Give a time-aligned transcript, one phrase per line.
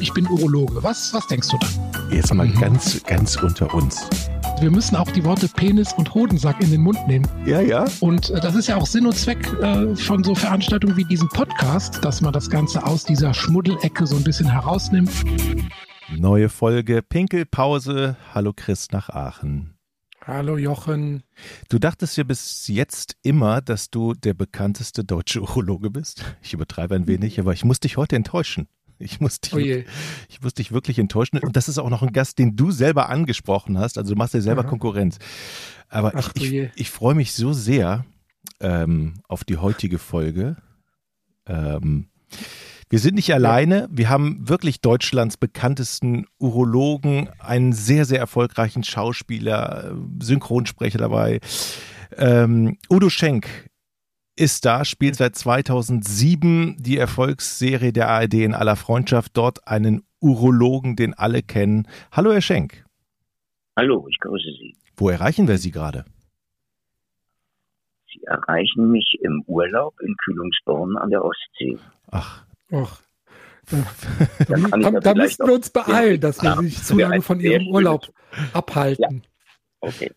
[0.00, 0.82] ich bin Urologe.
[0.82, 2.10] Was, was denkst du dann?
[2.12, 2.60] Jetzt mal mhm.
[2.60, 4.08] ganz, ganz unter uns.
[4.60, 7.26] Wir müssen auch die Worte Penis und Hodensack in den Mund nehmen.
[7.46, 7.84] Ja, ja.
[8.00, 11.28] Und äh, das ist ja auch Sinn und Zweck äh, von so Veranstaltungen wie diesem
[11.28, 15.10] Podcast, dass man das Ganze aus dieser Schmuddelecke so ein bisschen herausnimmt.
[16.16, 18.16] Neue Folge Pinkelpause.
[18.34, 19.74] Hallo Chris nach Aachen.
[20.24, 21.22] Hallo Jochen.
[21.70, 26.24] Du dachtest ja bis jetzt immer, dass du der bekannteste deutsche Urologe bist.
[26.42, 28.68] Ich übertreibe ein wenig, aber ich muss dich heute enttäuschen.
[28.98, 29.58] Ich muss, dich, oh
[30.28, 31.38] ich muss dich wirklich enttäuschen.
[31.38, 33.98] Und das ist auch noch ein Gast, den du selber angesprochen hast.
[33.98, 34.68] Also du machst dir selber Aha.
[34.68, 35.18] Konkurrenz.
[35.88, 38.04] Aber Ach, ich, ich, ich freue mich so sehr
[38.60, 40.56] ähm, auf die heutige Folge.
[41.46, 42.08] Ähm,
[42.90, 43.88] wir sind nicht alleine.
[43.90, 51.40] Wir haben wirklich Deutschlands bekanntesten Urologen, einen sehr, sehr erfolgreichen Schauspieler, Synchronsprecher dabei.
[52.16, 53.67] Ähm, Udo Schenk
[54.38, 59.36] ist da, spielt seit 2007 die Erfolgsserie der ARD in aller Freundschaft.
[59.36, 61.88] Dort einen Urologen, den alle kennen.
[62.12, 62.84] Hallo, Herr Schenk.
[63.76, 64.76] Hallo, ich grüße Sie.
[64.96, 66.04] Wo erreichen wir Sie gerade?
[68.12, 71.78] Sie erreichen mich im Urlaub in Kühlungsborn an der Ostsee.
[72.10, 72.44] Ach.
[72.72, 73.00] Ach.
[73.70, 78.08] Da, da, da müssten wir uns beeilen, dass wir sich zu lange von Ihrem Urlaub
[78.52, 79.22] abhalten.
[79.22, 79.28] Ja.
[79.80, 80.10] Okay.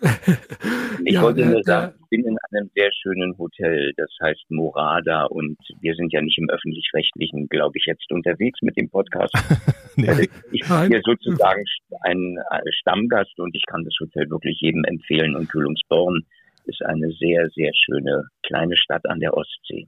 [1.04, 5.26] Ich ja, wollte nur sagen, ich bin in einem sehr schönen Hotel, das heißt Morada
[5.26, 9.32] und wir sind ja nicht im öffentlich-rechtlichen, glaube ich, jetzt unterwegs mit dem Podcast.
[9.96, 10.08] nee.
[10.08, 11.64] also ich bin hier sozusagen
[12.00, 12.38] ein
[12.70, 16.24] Stammgast und ich kann das Hotel wirklich jedem empfehlen und Kühlungsborn
[16.64, 19.86] ist eine sehr, sehr schöne kleine Stadt an der Ostsee.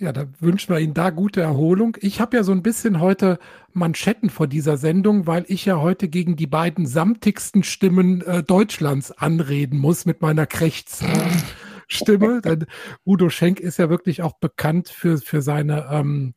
[0.00, 1.94] Ja, da wünschen wir Ihnen da gute Erholung.
[2.00, 3.38] Ich habe ja so ein bisschen heute
[3.74, 9.12] Manschetten vor dieser Sendung, weil ich ja heute gegen die beiden samtigsten Stimmen äh, Deutschlands
[9.12, 12.38] anreden muss mit meiner Krächzstimme.
[12.38, 12.66] Äh, Denn
[13.04, 16.32] Udo Schenk ist ja wirklich auch bekannt für, für seine ähm,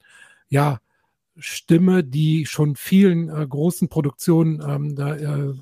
[0.50, 0.80] ja,
[1.38, 5.54] Stimme, die schon vielen äh, großen Produktionen ähm, da, äh,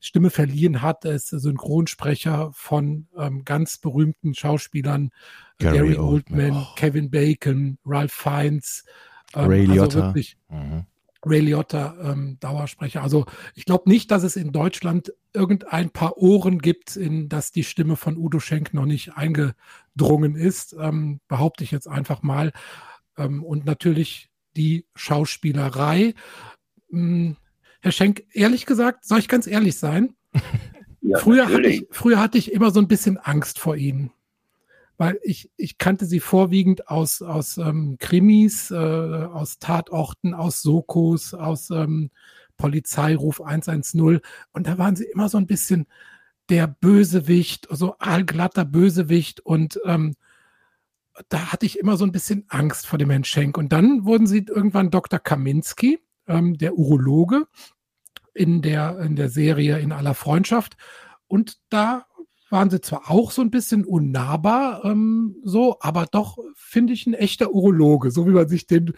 [0.00, 1.04] Stimme verliehen hat.
[1.04, 5.10] Er ist Synchronsprecher von ähm, ganz berühmten Schauspielern
[5.58, 6.66] Gary, Gary Oldman, oh.
[6.76, 8.84] Kevin Bacon, Ralph Fiennes,
[9.34, 9.84] ähm, Ray also Liotta.
[9.84, 10.86] Also wirklich, mhm.
[11.24, 13.02] Ray Liotta, ähm, Dauersprecher.
[13.02, 17.64] Also ich glaube nicht, dass es in Deutschland irgendein paar Ohren gibt, in das die
[17.64, 22.52] Stimme von Udo Schenk noch nicht eingedrungen ist, ähm, behaupte ich jetzt einfach mal.
[23.16, 26.14] Ähm, und natürlich die Schauspielerei.
[26.90, 27.36] Hm,
[27.80, 30.14] Herr Schenk, ehrlich gesagt, soll ich ganz ehrlich sein?
[31.00, 34.10] Ja, früher, hatte ich, früher hatte ich immer so ein bisschen Angst vor Ihnen
[34.98, 41.32] weil ich, ich kannte sie vorwiegend aus, aus ähm, Krimis, äh, aus Tatorten, aus Sokos,
[41.34, 42.10] aus ähm,
[42.56, 44.20] Polizeiruf 110
[44.52, 45.86] und da waren sie immer so ein bisschen
[46.50, 50.16] der Bösewicht, so allglatter Bösewicht und ähm,
[51.28, 53.58] da hatte ich immer so ein bisschen Angst vor dem Herrn Schenk.
[53.58, 55.18] Und dann wurden sie irgendwann Dr.
[55.18, 57.46] Kaminski, ähm, der Urologe,
[58.34, 60.76] in der, in der Serie In aller Freundschaft.
[61.26, 62.06] Und da
[62.50, 67.12] waren sie zwar auch so ein bisschen unnahbar, ähm, so, aber doch finde ich ein
[67.12, 68.94] echter Urologe, so wie man sich den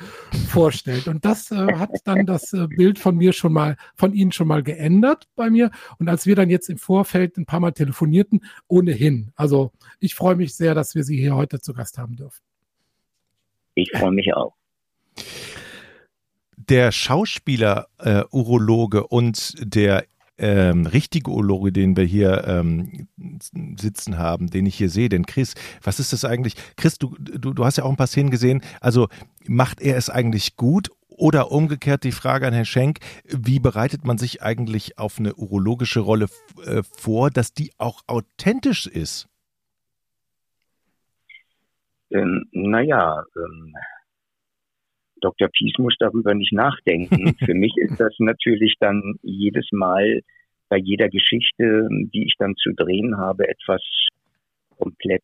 [0.48, 1.08] vorstellt.
[1.08, 4.46] Und das äh, hat dann das äh, Bild von mir schon mal, von Ihnen schon
[4.46, 5.70] mal geändert bei mir.
[5.98, 9.32] Und als wir dann jetzt im Vorfeld ein paar Mal telefonierten, ohnehin.
[9.34, 12.42] Also ich freue mich sehr, dass wir Sie hier heute zu Gast haben dürfen.
[13.74, 14.54] Ich freue mich auch
[16.70, 20.04] der Schauspieler äh, Urologe und der
[20.38, 23.08] ähm, richtige Urologe, den wir hier ähm,
[23.76, 26.54] sitzen haben, den ich hier sehe, denn Chris, was ist das eigentlich?
[26.76, 28.62] Chris, du, du, du hast ja auch ein paar Szenen gesehen.
[28.80, 29.08] Also
[29.46, 34.16] macht er es eigentlich gut oder umgekehrt die Frage an Herrn Schenk, wie bereitet man
[34.16, 36.28] sich eigentlich auf eine urologische Rolle
[36.64, 39.28] äh, vor, dass die auch authentisch ist?
[42.10, 43.74] Ähm, naja, ähm,
[45.20, 45.48] Dr.
[45.48, 47.34] Pies muss darüber nicht nachdenken.
[47.44, 50.22] Für mich ist das natürlich dann jedes Mal
[50.68, 53.82] bei jeder Geschichte, die ich dann zu drehen habe, etwas
[54.78, 55.22] komplett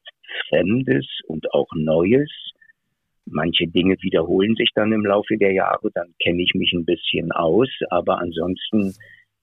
[0.48, 2.30] Fremdes und auch Neues.
[3.26, 7.32] Manche Dinge wiederholen sich dann im Laufe der Jahre, dann kenne ich mich ein bisschen
[7.32, 8.94] aus, aber ansonsten,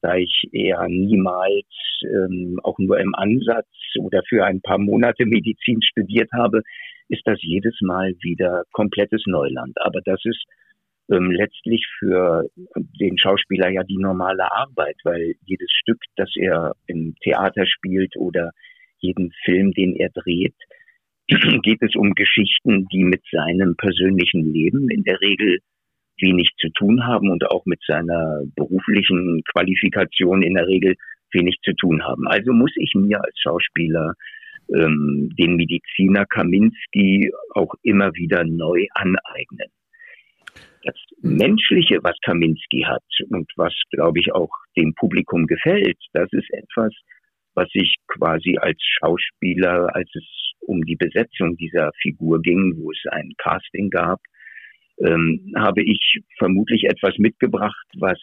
[0.02, 1.66] da ich eher niemals
[2.04, 3.68] ähm, auch nur im Ansatz
[4.00, 6.62] oder für ein paar Monate Medizin studiert habe,
[7.14, 9.74] ist das jedes Mal wieder komplettes Neuland.
[9.82, 10.44] Aber das ist
[11.12, 12.46] ähm, letztlich für
[12.76, 18.52] den Schauspieler ja die normale Arbeit, weil jedes Stück, das er im Theater spielt oder
[19.00, 20.56] jeden Film, den er dreht,
[21.64, 25.60] geht es um Geschichten, die mit seinem persönlichen Leben in der Regel
[26.22, 30.96] wenig zu tun haben und auch mit seiner beruflichen Qualifikation in der Regel
[31.32, 32.28] wenig zu tun haben.
[32.28, 34.14] Also muss ich mir als Schauspieler
[34.70, 39.70] ähm, den Mediziner Kaminski auch immer wieder neu aneignen.
[40.84, 46.52] Das Menschliche, was Kaminski hat und was, glaube ich, auch dem Publikum gefällt, das ist
[46.52, 46.94] etwas,
[47.56, 50.26] was ich quasi als Schauspieler, als es
[50.62, 54.20] um die Besetzung dieser Figur ging, wo es ein Casting gab,
[55.00, 58.20] ähm, habe ich vermutlich etwas mitgebracht, was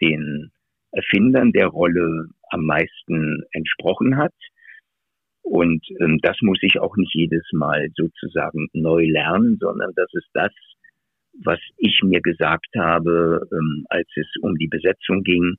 [0.00, 0.50] den
[0.92, 4.34] Erfindern der Rolle am meisten entsprochen hat.
[5.48, 10.28] Und ähm, das muss ich auch nicht jedes Mal sozusagen neu lernen, sondern das ist
[10.34, 10.52] das,
[11.42, 15.56] was ich mir gesagt habe, ähm, als es um die Besetzung ging,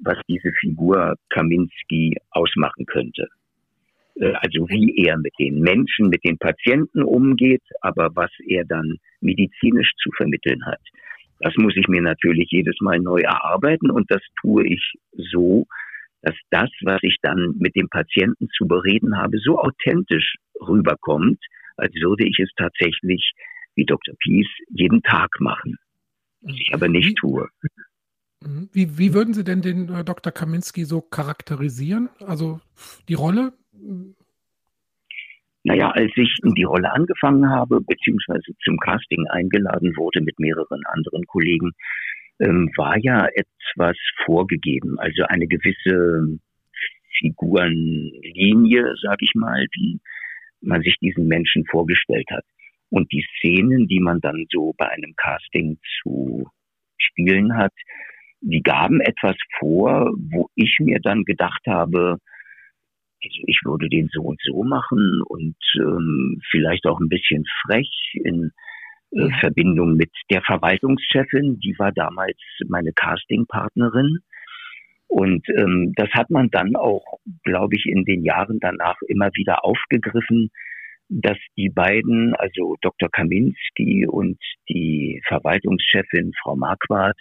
[0.00, 3.28] was diese Figur Kaminski ausmachen könnte.
[4.16, 8.98] Äh, also wie er mit den Menschen, mit den Patienten umgeht, aber was er dann
[9.22, 10.80] medizinisch zu vermitteln hat.
[11.40, 14.92] Das muss ich mir natürlich jedes Mal neu erarbeiten und das tue ich
[15.32, 15.66] so,
[16.22, 21.38] dass das, was ich dann mit dem Patienten zu bereden habe, so authentisch rüberkommt,
[21.76, 23.32] als würde ich es tatsächlich,
[23.74, 24.14] wie Dr.
[24.18, 25.76] Pies, jeden Tag machen.
[26.42, 27.48] Was ich aber nicht tue.
[28.40, 28.68] Mhm.
[28.72, 30.32] Wie, wie würden Sie denn den äh, Dr.
[30.32, 32.08] Kaminski so charakterisieren?
[32.20, 32.60] Also
[33.08, 33.52] die Rolle?
[35.64, 40.82] Naja, als ich in die Rolle angefangen habe, beziehungsweise zum Casting eingeladen wurde mit mehreren
[40.86, 41.72] anderen Kollegen,
[42.76, 46.38] war ja etwas vorgegeben, also eine gewisse
[47.18, 50.00] Figurenlinie, sag ich mal, wie
[50.60, 52.44] man sich diesen Menschen vorgestellt hat.
[52.90, 56.46] Und die Szenen, die man dann so bei einem Casting zu
[56.98, 57.72] spielen hat,
[58.40, 62.18] die gaben etwas vor, wo ich mir dann gedacht habe,
[63.24, 68.14] also ich würde den so und so machen und ähm, vielleicht auch ein bisschen frech
[68.14, 68.50] in
[69.12, 72.38] äh, Verbindung mit der Verwaltungschefin, die war damals
[72.68, 74.18] meine Castingpartnerin.
[75.08, 79.64] Und ähm, das hat man dann auch, glaube ich, in den Jahren danach immer wieder
[79.64, 80.50] aufgegriffen,
[81.10, 83.10] dass die beiden, also Dr.
[83.10, 84.38] Kaminski und
[84.70, 87.18] die Verwaltungschefin Frau Marquardt,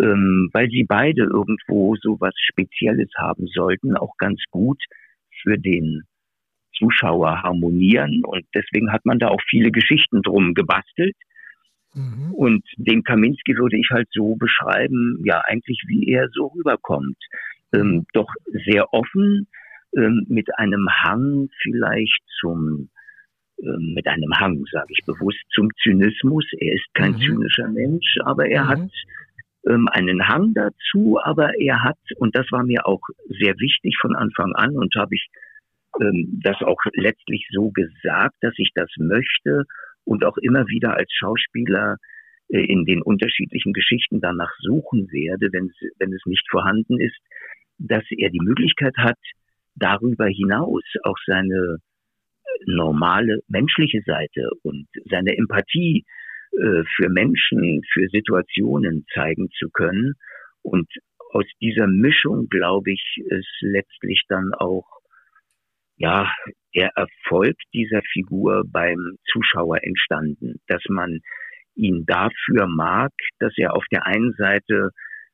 [0.00, 4.82] ähm, weil sie beide irgendwo so was Spezielles haben sollten, auch ganz gut
[5.42, 6.04] für den
[6.78, 8.22] Zuschauer harmonieren.
[8.24, 11.16] Und deswegen hat man da auch viele Geschichten drum gebastelt.
[11.94, 12.34] Mhm.
[12.34, 17.18] Und den Kaminski würde ich halt so beschreiben, ja, eigentlich wie er so rüberkommt.
[17.72, 18.28] Ähm, doch
[18.66, 19.46] sehr offen,
[19.96, 22.88] ähm, mit einem Hang vielleicht zum,
[23.62, 26.46] ähm, mit einem Hang, sage ich bewusst, zum Zynismus.
[26.58, 27.20] Er ist kein mhm.
[27.20, 28.68] zynischer Mensch, aber er mhm.
[28.68, 28.90] hat
[29.66, 34.14] ähm, einen Hang dazu, aber er hat, und das war mir auch sehr wichtig von
[34.14, 35.28] Anfang an und habe ich
[36.00, 39.64] ähm, das auch letztlich so gesagt, dass ich das möchte
[40.04, 41.96] und auch immer wieder als Schauspieler
[42.48, 47.18] äh, in den unterschiedlichen Geschichten danach suchen werde, wenn es, nicht vorhanden ist,
[47.78, 49.18] dass er die Möglichkeit hat,
[49.74, 51.78] darüber hinaus auch seine
[52.66, 56.04] normale menschliche Seite und seine Empathie
[56.52, 60.14] äh, für Menschen, für Situationen zeigen zu können.
[60.62, 60.88] Und
[61.30, 64.97] aus dieser Mischung, glaube ich, ist letztlich dann auch
[65.98, 66.30] ja
[66.74, 71.20] der Erfolg dieser Figur beim Zuschauer entstanden, dass man
[71.74, 74.90] ihn dafür mag, dass er auf der einen Seite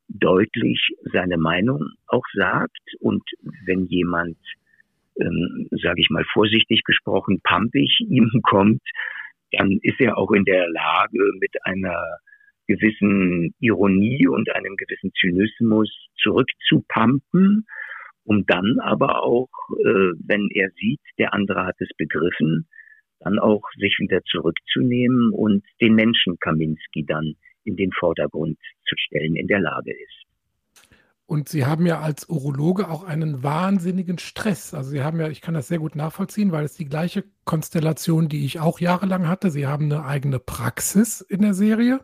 [0.08, 3.22] deutlich seine Meinung auch sagt und
[3.64, 4.36] wenn jemand,
[5.18, 8.82] ähm, sage ich mal vorsichtig gesprochen, pampig ihm kommt,
[9.52, 12.02] dann ist er auch in der Lage, mit einer
[12.66, 15.90] gewissen Ironie und einem gewissen Zynismus
[16.22, 17.66] zurückzupumpen,
[18.24, 22.66] um dann aber auch, äh, wenn er sieht, der andere hat es begriffen,
[23.20, 29.36] dann auch sich wieder zurückzunehmen und den Menschen Kaminski dann in den Vordergrund zu stellen
[29.36, 30.24] in der Lage ist.
[31.26, 34.74] Und Sie haben ja als Urologe auch einen wahnsinnigen Stress.
[34.74, 38.28] Also Sie haben ja, ich kann das sehr gut nachvollziehen, weil es die gleiche Konstellation,
[38.28, 39.50] die ich auch jahrelang hatte.
[39.50, 42.00] Sie haben eine eigene Praxis in der Serie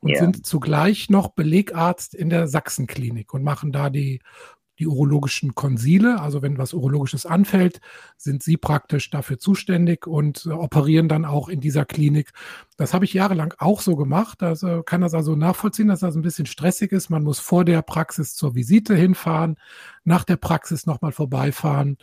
[0.00, 0.20] und ja.
[0.20, 4.20] sind zugleich noch Belegarzt in der Sachsenklinik und machen da die
[4.78, 6.20] die urologischen Konsile.
[6.20, 7.80] Also wenn was Urologisches anfällt,
[8.16, 12.32] sind sie praktisch dafür zuständig und äh, operieren dann auch in dieser Klinik.
[12.76, 14.42] Das habe ich jahrelang auch so gemacht.
[14.42, 17.10] Also kann das also nachvollziehen, dass das ein bisschen stressig ist.
[17.10, 19.56] Man muss vor der Praxis zur Visite hinfahren,
[20.04, 21.98] nach der Praxis nochmal vorbeifahren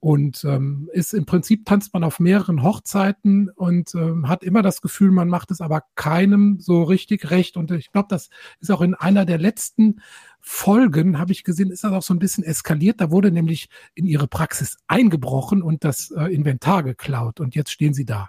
[0.00, 4.80] und ähm, ist im Prinzip tanzt man auf mehreren Hochzeiten und ähm, hat immer das
[4.80, 7.56] Gefühl, man macht es aber keinem so richtig recht.
[7.56, 10.00] Und ich glaube, das ist auch in einer der letzten
[10.42, 13.00] Folgen, habe ich gesehen, ist das auch so ein bisschen eskaliert.
[13.00, 17.40] Da wurde nämlich in ihre Praxis eingebrochen und das äh, Inventar geklaut.
[17.40, 18.28] Und jetzt stehen sie da.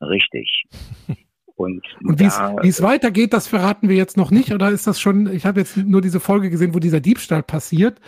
[0.00, 0.64] Richtig.
[1.54, 2.24] Und, und wie
[2.68, 4.52] es weitergeht, das verraten wir jetzt noch nicht.
[4.52, 8.00] Oder ist das schon, ich habe jetzt nur diese Folge gesehen, wo dieser Diebstahl passiert.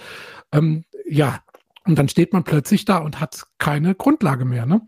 [0.50, 1.38] Ähm, ja,
[1.86, 4.80] und dann steht man plötzlich da und hat keine Grundlage mehr, ne?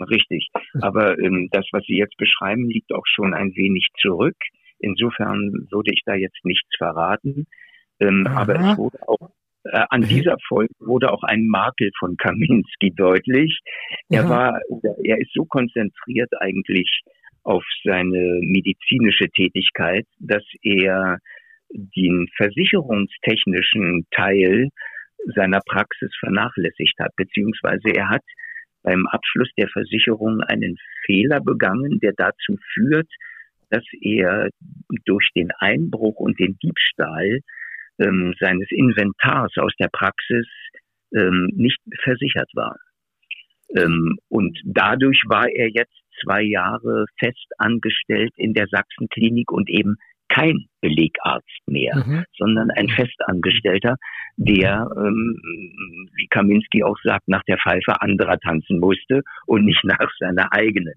[0.00, 0.48] Richtig.
[0.80, 4.36] Aber ähm, das, was Sie jetzt beschreiben, liegt auch schon ein wenig zurück.
[4.86, 7.46] Insofern würde ich da jetzt nichts verraten.
[7.98, 9.30] Ähm, aber es wurde auch
[9.64, 13.58] äh, an dieser Folge wurde auch ein Makel von Kaminski deutlich.
[14.08, 14.28] Er ja.
[14.28, 14.60] war,
[15.02, 17.02] er ist so konzentriert eigentlich
[17.42, 21.18] auf seine medizinische Tätigkeit, dass er
[21.70, 24.68] den versicherungstechnischen Teil
[25.34, 28.22] seiner Praxis vernachlässigt hat, beziehungsweise er hat
[28.82, 33.08] beim Abschluss der Versicherung einen Fehler begangen, der dazu führt,
[33.70, 34.48] dass er
[35.04, 37.40] durch den Einbruch und den Diebstahl
[37.98, 40.46] ähm, seines Inventars aus der Praxis
[41.14, 42.76] ähm, nicht versichert war.
[43.76, 49.96] Ähm, und dadurch war er jetzt zwei Jahre fest angestellt in der Sachsenklinik und eben
[50.28, 52.24] kein Belegarzt mehr, mhm.
[52.36, 53.96] sondern ein Festangestellter,
[54.36, 60.10] der, ähm, wie Kaminski auch sagt, nach der Pfeife anderer tanzen musste und nicht nach
[60.18, 60.94] seiner eigenen.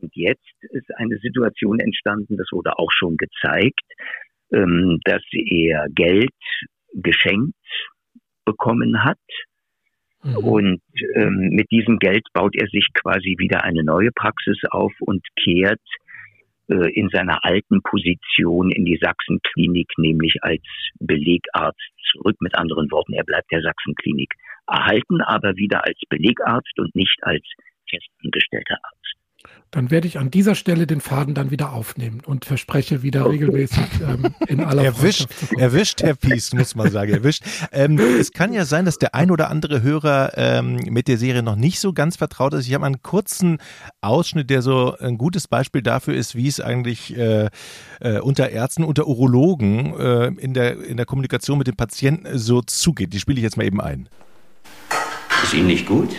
[0.00, 3.80] Und jetzt ist eine Situation entstanden, das wurde auch schon gezeigt,
[4.52, 6.30] ähm, dass er Geld
[6.94, 7.54] geschenkt
[8.44, 9.18] bekommen hat.
[10.22, 10.36] Mhm.
[10.36, 10.82] Und
[11.14, 15.80] ähm, mit diesem Geld baut er sich quasi wieder eine neue Praxis auf und kehrt
[16.68, 20.62] äh, in seiner alten Position in die Sachsenklinik, nämlich als
[20.98, 22.36] Belegarzt zurück.
[22.40, 24.34] Mit anderen Worten, er bleibt der Sachsenklinik
[24.66, 27.44] erhalten, aber wieder als Belegarzt und nicht als
[27.88, 28.95] festangestellter Arzt.
[29.70, 33.84] Dann werde ich an dieser Stelle den Faden dann wieder aufnehmen und verspreche wieder regelmäßig
[34.00, 37.44] ähm, in aller Erwischt, erwischt, Herr Pies, muss man sagen, erwischt.
[37.72, 41.42] Ähm, es kann ja sein, dass der ein oder andere Hörer ähm, mit der Serie
[41.42, 42.66] noch nicht so ganz vertraut ist.
[42.66, 43.58] Ich habe einen kurzen
[44.00, 47.50] Ausschnitt, der so ein gutes Beispiel dafür ist, wie es eigentlich äh,
[48.00, 52.62] äh, unter Ärzten, unter Urologen äh, in, der, in der Kommunikation mit dem Patienten so
[52.62, 53.12] zugeht.
[53.12, 54.08] Die spiele ich jetzt mal eben ein.
[55.42, 56.10] Ist Ihnen nicht gut?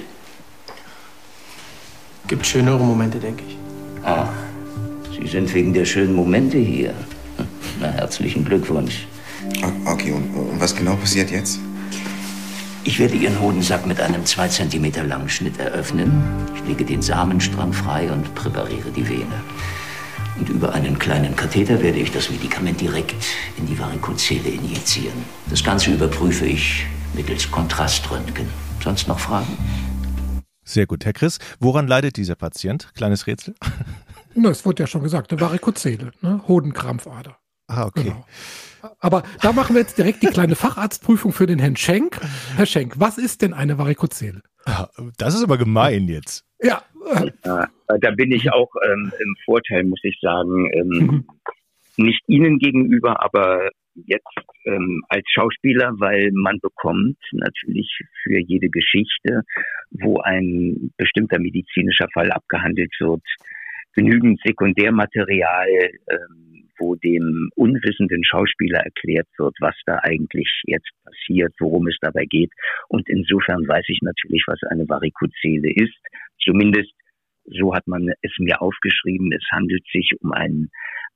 [2.27, 3.57] Gibt schönere Momente, denke ich.
[4.03, 4.27] Ah,
[5.17, 6.93] Sie sind wegen der schönen Momente hier.
[7.79, 9.07] Na, herzlichen Glückwunsch.
[9.85, 11.59] Okay, und, und was genau passiert jetzt?
[12.83, 16.21] Ich werde Ihren Hodensack mit einem zwei Zentimeter langen Schnitt eröffnen.
[16.53, 19.41] Ich lege den Samenstrang frei und präpariere die Vene.
[20.37, 23.15] Und über einen kleinen Katheter werde ich das Medikament direkt
[23.57, 25.23] in die Varikozele injizieren.
[25.49, 28.47] Das Ganze überprüfe ich mittels Kontraströntgen.
[28.83, 29.57] Sonst noch Fragen?
[30.67, 31.05] Sehr gut.
[31.05, 32.91] Herr Chris, woran leidet dieser Patient?
[32.93, 33.55] Kleines Rätsel.
[34.35, 36.41] Na, es wurde ja schon gesagt, eine Varikozele, ne?
[36.45, 37.37] Hodenkrampfader.
[37.67, 38.03] Ah, okay.
[38.03, 38.25] Genau.
[38.99, 42.19] Aber da machen wir jetzt direkt die kleine Facharztprüfung für den Herrn Schenk.
[42.57, 44.41] Herr Schenk, was ist denn eine Varikozele?
[44.65, 46.45] Ah, das ist aber gemein jetzt.
[46.61, 46.81] Ja.
[47.45, 50.69] ja da bin ich auch ähm, im Vorteil, muss ich sagen.
[50.73, 51.27] Ähm, mhm.
[51.95, 53.69] Nicht Ihnen gegenüber, aber
[54.05, 54.27] jetzt
[54.65, 59.43] ähm, als Schauspieler, weil man bekommt natürlich für jede Geschichte,
[59.91, 63.23] wo ein bestimmter medizinischer Fall abgehandelt wird,
[63.93, 65.67] genügend Sekundärmaterial,
[66.09, 72.25] ähm, wo dem unwissenden Schauspieler erklärt wird, was da eigentlich jetzt passiert, worum es dabei
[72.25, 72.51] geht.
[72.87, 75.97] Und insofern weiß ich natürlich, was eine Varikozele ist.
[76.39, 76.93] Zumindest
[77.47, 79.31] so hat man es mir aufgeschrieben.
[79.31, 80.69] Es handelt sich um ein,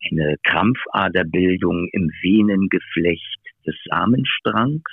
[0.09, 4.83] eine Krampfaderbildung im Venengeflecht des Samenstrangs.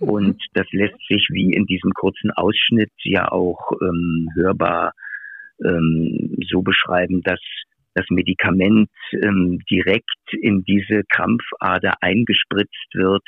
[0.00, 0.08] Mhm.
[0.08, 4.92] Und das lässt sich wie in diesem kurzen Ausschnitt ja auch ähm, hörbar
[5.64, 7.40] ähm, so beschreiben, dass
[7.94, 13.22] das Medikament ähm, direkt in diese Krampfader eingespritzt wird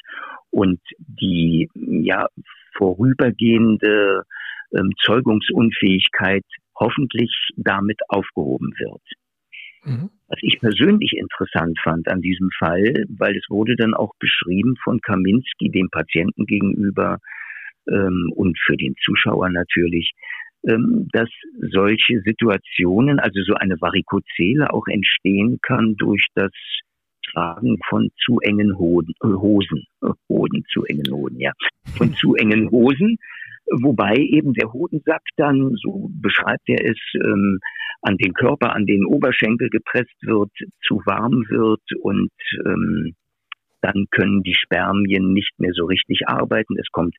[0.51, 2.29] und die ja
[2.77, 4.23] vorübergehende
[4.73, 6.45] ähm, Zeugungsunfähigkeit
[6.81, 9.03] hoffentlich damit aufgehoben wird.
[9.85, 10.11] Mhm.
[10.29, 15.01] Was ich persönlich interessant fand an diesem Fall, weil es wurde dann auch beschrieben von
[15.01, 17.19] Kaminski dem Patienten gegenüber
[17.89, 20.13] ähm, und für den Zuschauer natürlich,
[20.69, 21.31] ähm, dass
[21.73, 26.53] solche Situationen, also so eine Varikozele auch entstehen kann durch das
[27.33, 29.85] Tragen von zu engen Hoden, äh, Hosen,
[30.29, 31.53] Hoden, zu engen Hoden, ja,
[31.97, 33.17] von zu engen Hosen,
[33.71, 37.59] wobei eben der Hodensack dann, so beschreibt er es, ähm,
[38.03, 40.51] an den Körper, an den Oberschenkel gepresst wird,
[40.87, 42.31] zu warm wird und
[42.65, 43.15] ähm,
[43.83, 46.77] dann können die Spermien nicht mehr so richtig arbeiten.
[46.79, 47.15] Es kommt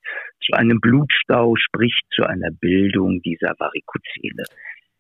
[0.46, 4.44] zu einem Blutstau, sprich zu einer Bildung dieser Varikozele.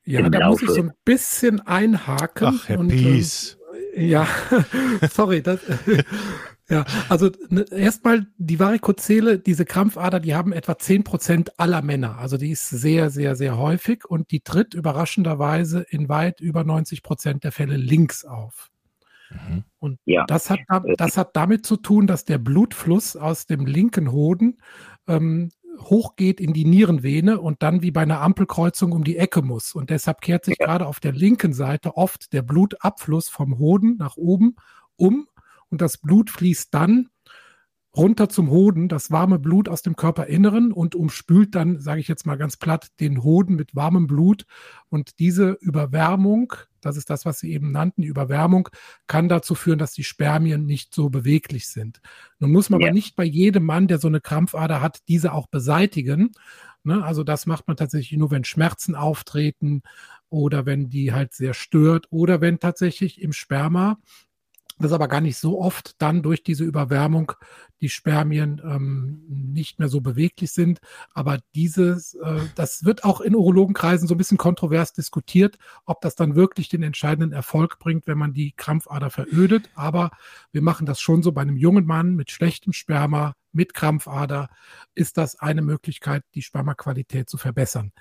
[0.06, 0.50] Ja, da Laufe.
[0.50, 2.48] muss ich so ein bisschen einhaken.
[2.48, 3.60] Ach, Herr und, Pies.
[3.96, 4.28] Äh, ja,
[5.10, 5.64] sorry, das,
[6.72, 12.18] Ja, also ne, erstmal die Varikozele, diese Krampfader, die haben etwa zehn Prozent aller Männer.
[12.18, 17.04] Also die ist sehr, sehr, sehr häufig und die tritt überraschenderweise in weit über 90
[17.04, 18.72] Prozent der Fälle links auf.
[19.32, 19.64] Mhm.
[19.80, 20.26] Und ja.
[20.28, 20.62] das, hat,
[20.98, 24.60] das hat damit zu tun, dass der Blutfluss aus dem linken Hoden
[25.08, 29.74] ähm, hochgeht in die Nierenvene und dann wie bei einer Ampelkreuzung um die Ecke muss.
[29.74, 30.68] Und deshalb kehrt sich ja.
[30.68, 34.56] gerade auf der linken Seite oft der Blutabfluss vom Hoden nach oben
[34.96, 35.28] um
[35.72, 37.10] und das Blut fließt dann
[37.96, 42.26] runter zum Hoden, das warme Blut aus dem Körperinneren und umspült dann, sage ich jetzt
[42.26, 44.46] mal ganz platt, den Hoden mit warmem Blut.
[44.90, 48.70] Und diese Überwärmung, das ist das, was Sie eben nannten, die Überwärmung,
[49.08, 52.02] kann dazu führen, dass die Spermien nicht so beweglich sind.
[52.40, 52.88] Nun muss man ja.
[52.88, 56.32] aber nicht bei jedem Mann, der so eine Krampfader hat, diese auch beseitigen.
[56.84, 57.04] Ne?
[57.04, 59.82] Also das macht man tatsächlich nur, wenn Schmerzen auftreten
[60.30, 64.00] oder wenn die halt sehr stört oder wenn tatsächlich im Sperma
[64.82, 67.34] das aber gar nicht so oft dann durch diese Überwärmung
[67.82, 70.80] die Spermien ähm, nicht mehr so beweglich sind.
[71.14, 76.16] Aber dieses, äh, das wird auch in Urologenkreisen so ein bisschen kontrovers diskutiert, ob das
[76.16, 79.70] dann wirklich den entscheidenden Erfolg bringt, wenn man die Krampfader verödet.
[79.76, 80.12] Aber
[80.52, 84.50] wir machen das schon so bei einem jungen Mann mit schlechtem Sperma, mit Krampfader,
[84.94, 87.92] ist das eine Möglichkeit, die Spermaqualität zu verbessern.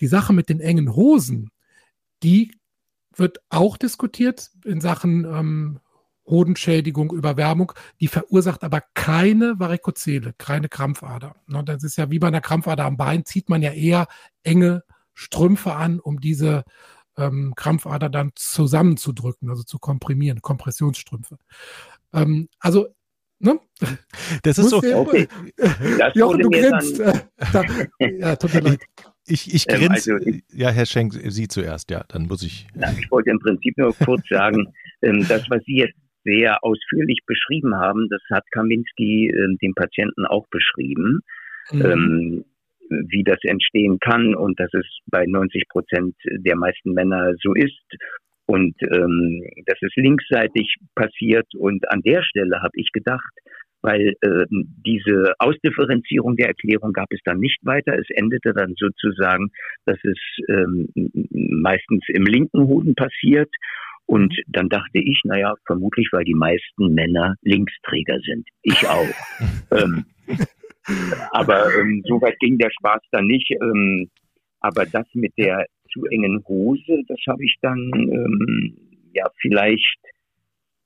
[0.00, 1.50] Die Sache mit den engen Hosen,
[2.22, 2.52] die
[3.14, 5.80] wird auch diskutiert in Sachen ähm,
[6.26, 11.34] Hodenschädigung, Überwärmung, die verursacht aber keine Varikozele, keine Krampfader.
[11.46, 14.06] Ne, das ist ja wie bei einer Krampfader am Bein, zieht man ja eher
[14.42, 14.82] enge
[15.14, 16.64] Strümpfe an, um diese
[17.16, 21.38] ähm, Krampfader dann zusammenzudrücken, also zu komprimieren, Kompressionsstrümpfe.
[22.12, 22.88] Ähm, also,
[23.38, 23.58] ne?
[24.42, 24.78] Das ist so.
[24.78, 25.28] Okay.
[25.56, 26.98] Das Jochen, du grinst.
[28.18, 28.80] ja, tut mir leid.
[29.28, 30.12] Ich, ich ähm, grinse.
[30.12, 32.68] Ähm, also, ja, Herr Schenk, Sie zuerst, ja, dann muss ich.
[32.74, 37.20] Na, ich wollte im Prinzip nur kurz sagen, ähm, das, was Sie jetzt sehr ausführlich
[37.26, 38.08] beschrieben haben.
[38.10, 41.20] Das hat Kaminski äh, dem Patienten auch beschrieben,
[41.70, 41.84] mhm.
[41.84, 42.44] ähm,
[42.88, 47.82] wie das entstehen kann und dass es bei 90 Prozent der meisten Männer so ist
[48.46, 51.46] und ähm, dass es linksseitig passiert.
[51.56, 53.32] Und an der Stelle habe ich gedacht,
[53.82, 57.98] weil äh, diese Ausdifferenzierung der Erklärung gab es dann nicht weiter.
[57.98, 59.50] Es endete dann sozusagen,
[59.84, 60.18] dass es
[60.48, 60.88] ähm,
[61.30, 63.50] meistens im linken Hoden passiert
[64.06, 68.48] und dann dachte ich, naja, vermutlich, weil die meisten Männer Linksträger sind.
[68.62, 69.06] Ich auch.
[69.72, 70.04] ähm,
[71.32, 73.50] aber ähm, so weit ging der Spaß dann nicht.
[73.50, 74.08] Ähm,
[74.60, 78.76] aber das mit der zu engen Hose, das habe ich dann ähm,
[79.12, 79.98] ja vielleicht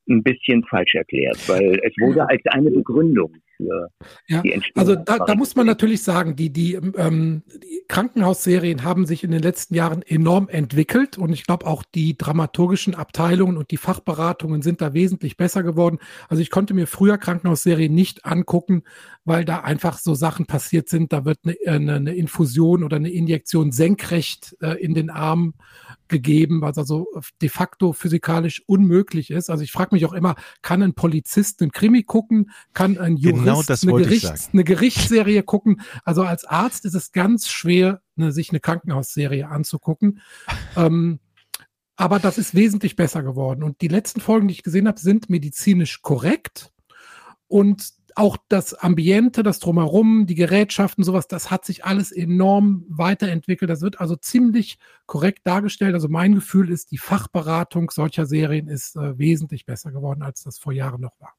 [0.08, 3.90] ein bisschen falsch erklärt, weil es wurde als eine Begründung für
[4.28, 4.78] ja, die Entstehung.
[4.78, 9.30] Also da, da muss man natürlich sagen, die, die, ähm, die Krankenhausserien haben sich in
[9.30, 14.62] den letzten Jahren enorm entwickelt und ich glaube auch die dramaturgischen Abteilungen und die Fachberatungen
[14.62, 15.98] sind da wesentlich besser geworden.
[16.28, 18.82] Also ich konnte mir früher Krankenhausserien nicht angucken,
[19.30, 21.12] weil da einfach so Sachen passiert sind.
[21.12, 25.54] Da wird eine, eine, eine Infusion oder eine Injektion senkrecht äh, in den Arm
[26.08, 27.06] gegeben, was also
[27.40, 29.48] de facto physikalisch unmöglich ist.
[29.48, 32.50] Also ich frage mich auch immer, kann ein Polizist einen Krimi gucken?
[32.74, 35.80] Kann ein Jurist genau eine, Gerichts-, eine Gerichtsserie gucken?
[36.04, 40.22] Also als Arzt ist es ganz schwer, eine, sich eine Krankenhausserie anzugucken.
[40.76, 41.20] ähm,
[41.94, 43.62] aber das ist wesentlich besser geworden.
[43.62, 46.72] Und die letzten Folgen, die ich gesehen habe, sind medizinisch korrekt.
[47.46, 53.70] Und auch das Ambiente, das Drumherum, die Gerätschaften, sowas, das hat sich alles enorm weiterentwickelt.
[53.70, 55.94] Das wird also ziemlich korrekt dargestellt.
[55.94, 60.58] Also mein Gefühl ist, die Fachberatung solcher Serien ist äh, wesentlich besser geworden, als das
[60.58, 61.32] vor Jahren noch war.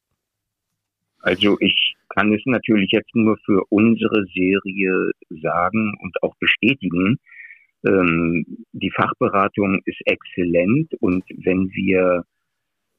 [1.19, 7.19] Also ich kann es natürlich jetzt nur für unsere Serie sagen und auch bestätigen.
[7.85, 12.25] Ähm, die Fachberatung ist exzellent und wenn wir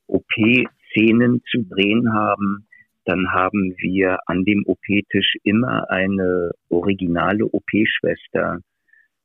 [0.06, 2.68] OP-Szenen zu drehen haben,
[3.04, 8.60] dann haben wir an dem OP-Tisch immer eine originale OP-Schwester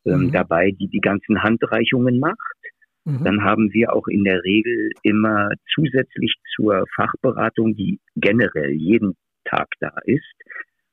[0.06, 0.32] ähm, mhm.
[0.32, 2.38] dabei, die die ganzen Handreichungen macht.
[3.06, 3.24] Mhm.
[3.24, 9.68] Dann haben wir auch in der Regel immer zusätzlich zur Fachberatung, die generell jeden Tag
[9.80, 10.36] da ist,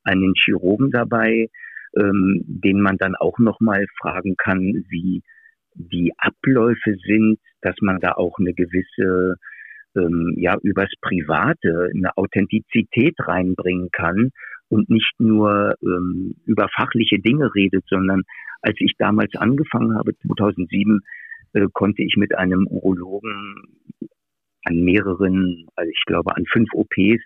[0.04, 1.48] einen Chirurgen dabei,
[1.96, 5.22] ähm, den man dann auch nochmal fragen kann, wie
[5.74, 9.36] die Abläufe sind, dass man da auch eine gewisse
[9.96, 14.30] ähm, ja übers Private eine Authentizität reinbringen kann
[14.68, 18.22] und nicht nur ähm, über fachliche Dinge redet, sondern
[18.62, 21.00] als ich damals angefangen habe, 2007,
[21.52, 23.54] äh, konnte ich mit einem Urologen
[24.64, 27.22] an mehreren, also ich glaube an fünf OPs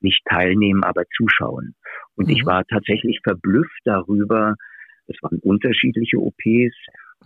[0.00, 1.74] nicht teilnehmen, aber zuschauen.
[2.16, 2.34] Und mhm.
[2.34, 4.54] ich war tatsächlich verblüfft darüber,
[5.06, 6.76] es waren unterschiedliche OPs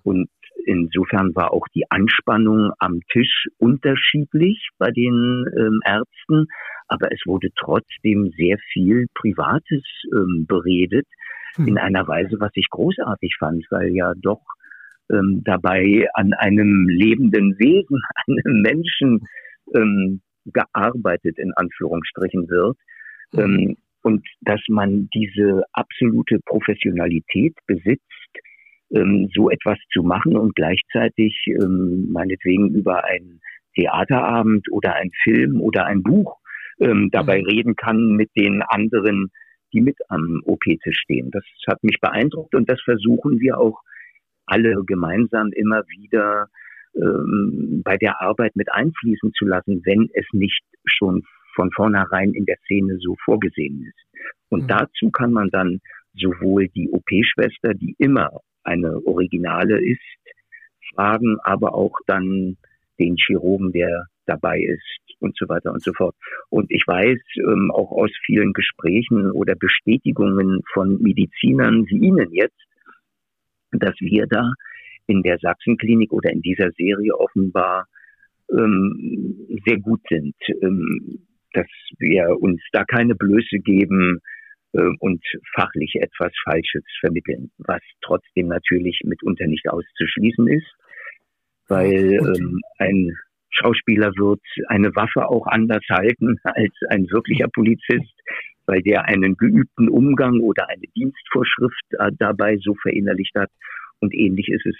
[0.02, 0.28] und
[0.66, 6.46] insofern war auch die Anspannung am Tisch unterschiedlich bei den ähm, Ärzten,
[6.88, 11.06] aber es wurde trotzdem sehr viel Privates ähm, beredet
[11.54, 11.68] hm.
[11.68, 14.42] in einer Weise, was ich großartig fand, weil ja doch
[15.10, 19.26] ähm, dabei an einem lebenden Wesen, einem Menschen
[19.74, 22.76] ähm, gearbeitet in Anführungsstrichen wird.
[23.34, 23.40] Hm.
[23.40, 28.04] Ähm, und dass man diese absolute Professionalität besitzt,
[28.94, 33.40] ähm, so etwas zu machen und gleichzeitig ähm, meinetwegen über einen
[33.74, 36.38] Theaterabend oder ein Film oder ein Buch
[36.80, 37.46] ähm, dabei mhm.
[37.46, 39.30] reden kann mit den anderen,
[39.72, 41.30] die mit am OP-Tisch stehen.
[41.30, 43.80] Das hat mich beeindruckt und das versuchen wir auch
[44.46, 46.48] alle gemeinsam immer wieder
[46.94, 52.44] ähm, bei der Arbeit mit einfließen zu lassen, wenn es nicht schon von vornherein in
[52.44, 54.22] der Szene so vorgesehen ist.
[54.48, 54.68] Und mhm.
[54.68, 55.80] dazu kann man dann
[56.14, 58.30] sowohl die OP-Schwester, die immer
[58.66, 60.00] eine Originale ist,
[60.94, 62.56] fragen, aber auch dann
[62.98, 66.14] den Chirurgen, der dabei ist und so weiter und so fort.
[66.50, 72.60] Und ich weiß ähm, auch aus vielen Gesprächen oder Bestätigungen von Medizinern wie Ihnen jetzt,
[73.72, 74.52] dass wir da
[75.06, 77.86] in der Sachsenklinik oder in dieser Serie offenbar
[78.50, 81.66] ähm, sehr gut sind, ähm, dass
[81.98, 84.20] wir uns da keine Blöße geben
[84.72, 85.22] und
[85.54, 90.74] fachlich etwas Falsches vermitteln, was trotzdem natürlich mitunter nicht auszuschließen ist,
[91.68, 93.16] weil ähm, ein
[93.50, 98.14] Schauspieler wird eine Waffe auch anders halten als ein wirklicher Polizist,
[98.66, 103.50] weil der einen geübten Umgang oder eine Dienstvorschrift äh, dabei so verinnerlicht hat.
[104.00, 104.76] Und ähnlich ist es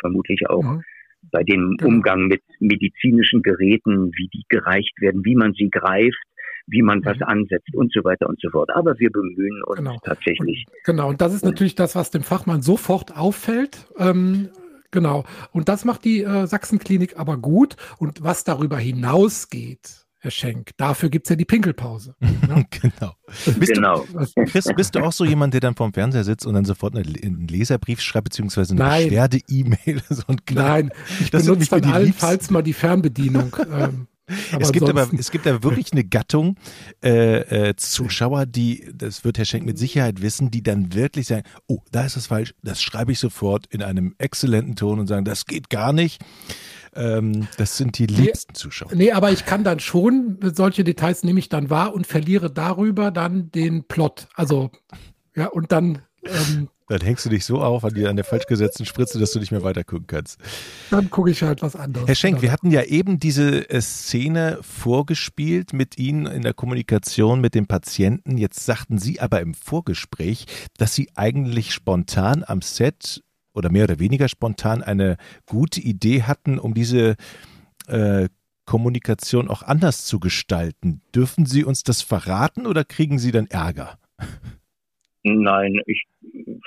[0.00, 0.82] vermutlich auch mhm.
[1.30, 1.88] bei dem genau.
[1.88, 6.22] Umgang mit medizinischen Geräten, wie die gereicht werden, wie man sie greift,
[6.68, 7.24] wie man was mhm.
[7.24, 8.70] ansetzt und so weiter und so fort.
[8.74, 9.98] Aber wir bemühen uns genau.
[10.04, 10.64] tatsächlich.
[10.66, 13.86] Und, genau, und das ist natürlich das, was dem Fachmann sofort auffällt.
[13.98, 14.50] Ähm,
[14.90, 15.24] Genau.
[15.52, 17.76] Und das macht die äh, Sachsenklinik aber gut.
[17.98, 22.14] Und was darüber hinausgeht, Herr Schenk, dafür gibt es ja die Pinkelpause.
[22.48, 22.64] Ne?
[22.70, 23.12] genau.
[23.58, 24.06] Bist genau.
[24.10, 26.96] Du, Chris, bist du auch so jemand, der dann vorm Fernseher sitzt und dann sofort
[26.96, 30.00] einen Leserbrief schreibt, beziehungsweise eine Beschwerde-E-Mail?
[30.08, 33.54] So Nein, ich das benutze dann allenfalls mal die Fernbedienung.
[33.70, 34.06] ähm,
[34.58, 36.56] es gibt, aber, es gibt aber wirklich eine Gattung
[37.02, 41.44] äh, äh, Zuschauer, die, das wird Herr Schenk mit Sicherheit wissen, die dann wirklich sagen,
[41.66, 45.24] oh, da ist es falsch, das schreibe ich sofort in einem exzellenten Ton und sagen,
[45.24, 46.22] das geht gar nicht.
[46.94, 48.94] Ähm, das sind die liebsten nee, Zuschauer.
[48.94, 53.10] Nee, aber ich kann dann schon, solche Details nehme ich dann wahr und verliere darüber
[53.10, 54.28] dann den Plot.
[54.34, 54.70] Also,
[55.36, 58.46] ja, und dann ähm, dann hängst du dich so auf an, die, an der falsch
[58.46, 60.38] gesetzten Spritze, dass du nicht mehr weiter gucken kannst.
[60.90, 62.08] Dann gucke ich halt was anderes.
[62.08, 67.40] Herr Schenk, wir hatten ja eben diese äh, Szene vorgespielt mit Ihnen in der Kommunikation
[67.40, 68.38] mit dem Patienten.
[68.38, 70.46] Jetzt sagten Sie aber im Vorgespräch,
[70.78, 73.22] dass Sie eigentlich spontan am Set
[73.52, 77.16] oder mehr oder weniger spontan eine gute Idee hatten, um diese
[77.86, 78.28] äh,
[78.64, 81.00] Kommunikation auch anders zu gestalten.
[81.14, 83.98] Dürfen Sie uns das verraten oder kriegen Sie dann Ärger?
[85.22, 86.04] Nein, ich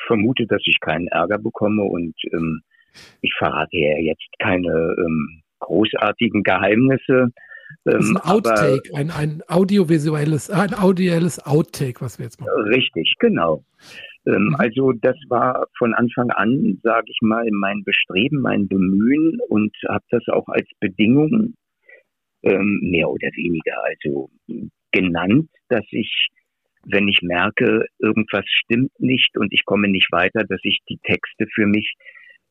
[0.08, 2.62] vermute, dass ich keinen Ärger bekomme und ähm,
[3.22, 7.30] ich verrate ja jetzt keine ähm, großartigen Geheimnisse.
[7.86, 12.40] das ist ein ähm, Outtake, aber, ein, ein audiovisuelles, ein audielles Outtake, was wir jetzt
[12.42, 12.52] machen.
[12.68, 13.64] Richtig, genau.
[14.26, 14.56] Ähm, mhm.
[14.56, 20.04] Also das war von Anfang an, sage ich mal, mein Bestreben, mein Bemühen und habe
[20.10, 21.56] das auch als Bedingung
[22.44, 24.30] ähm, mehr oder weniger also
[24.92, 26.30] genannt, dass ich
[26.86, 31.48] wenn ich merke, irgendwas stimmt nicht und ich komme nicht weiter, dass ich die Texte
[31.54, 31.96] für mich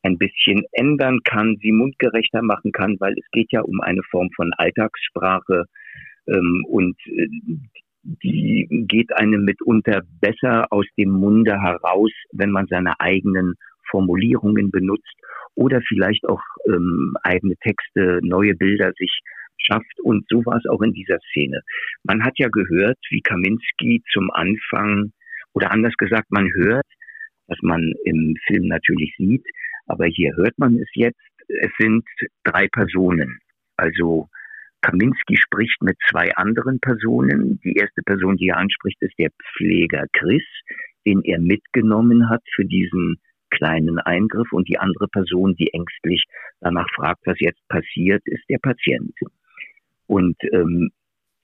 [0.03, 4.29] ein bisschen ändern kann, sie mundgerechter machen kann, weil es geht ja um eine Form
[4.35, 5.65] von Alltagssprache
[6.27, 7.27] ähm, und äh,
[8.03, 13.53] die geht einem mitunter besser aus dem Munde heraus, wenn man seine eigenen
[13.91, 15.13] Formulierungen benutzt
[15.53, 19.21] oder vielleicht auch ähm, eigene Texte, neue Bilder sich
[19.65, 19.99] schafft.
[20.01, 21.61] Und so war es auch in dieser Szene.
[22.03, 25.11] Man hat ja gehört, wie Kaminski zum Anfang,
[25.53, 26.87] oder anders gesagt, man hört,
[27.47, 29.45] was man im Film natürlich sieht,
[29.85, 32.03] aber hier hört man es jetzt, es sind
[32.43, 33.39] drei Personen.
[33.75, 34.29] Also
[34.81, 37.59] Kaminski spricht mit zwei anderen Personen.
[37.63, 40.43] Die erste Person, die er anspricht, ist der Pfleger Chris,
[41.05, 43.17] den er mitgenommen hat für diesen
[43.49, 44.51] kleinen Eingriff.
[44.51, 46.23] Und die andere Person, die ängstlich
[46.61, 49.13] danach fragt, was jetzt passiert, ist der Patient.
[50.11, 50.91] Und ähm,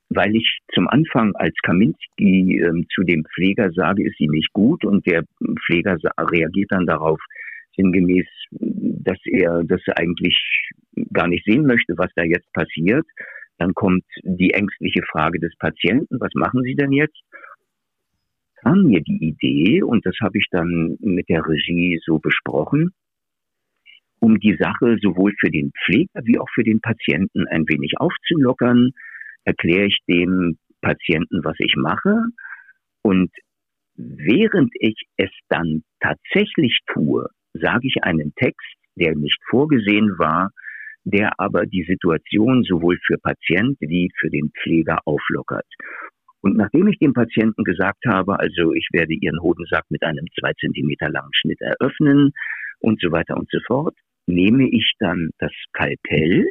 [0.10, 4.84] weil ich zum Anfang als Kaminski ähm, zu dem Pfleger sage, ist sie nicht gut
[4.84, 5.23] und der
[5.65, 7.17] Pfleger reagiert dann darauf
[7.77, 10.38] sinngemäß, dass er das eigentlich
[11.13, 13.06] gar nicht sehen möchte, was da jetzt passiert.
[13.58, 17.19] Dann kommt die ängstliche Frage des Patienten, was machen Sie denn jetzt?
[18.63, 22.91] Kam mir die Idee, und das habe ich dann mit der Regie so besprochen,
[24.19, 28.91] um die Sache sowohl für den Pfleger wie auch für den Patienten ein wenig aufzulockern,
[29.43, 32.23] erkläre ich dem Patienten, was ich mache.
[33.01, 33.32] Und
[33.95, 40.51] während ich es dann tatsächlich tue, sage ich einen Text, der nicht vorgesehen war,
[41.03, 45.65] der aber die Situation sowohl für Patient wie für den Pfleger auflockert.
[46.41, 50.51] Und nachdem ich dem Patienten gesagt habe, also ich werde Ihren Hodensack mit einem zwei
[50.60, 52.34] Zentimeter langen Schnitt eröffnen
[52.79, 56.49] und so weiter und so fort, nehme ich dann das Skalpell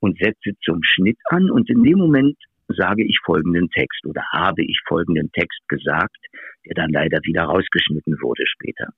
[0.00, 2.36] und setze zum Schnitt an und in dem Moment
[2.68, 6.16] sage ich folgenden Text oder habe ich folgenden Text gesagt,
[6.66, 8.88] der dann leider wieder rausgeschnitten wurde später.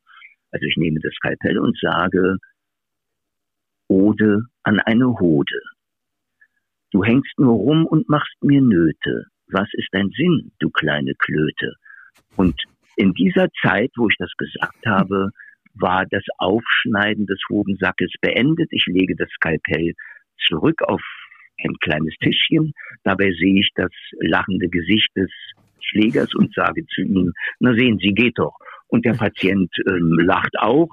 [0.51, 2.39] Also ich nehme das Skalpell und sage
[3.89, 5.61] Ode an eine Hode.
[6.91, 9.27] Du hängst nur rum und machst mir Nöte.
[9.49, 11.75] Was ist dein Sinn, du kleine Klöte?
[12.37, 12.55] Und
[12.97, 15.31] in dieser Zeit, wo ich das gesagt habe,
[15.75, 18.69] war das Aufschneiden des Hodensackes beendet.
[18.71, 19.95] Ich lege das Skalpell
[20.49, 21.03] zurück auf
[21.63, 22.73] ein kleines Tischchen.
[23.03, 25.31] Dabei sehe ich das lachende Gesicht des
[25.91, 28.57] Pflegers und sage zu ihm, na sehen Sie, geht doch.
[28.89, 30.89] Und der Patient ähm, lacht auch,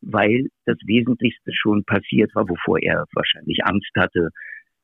[0.00, 4.30] weil das Wesentlichste schon passiert war, wovor er wahrscheinlich Angst hatte,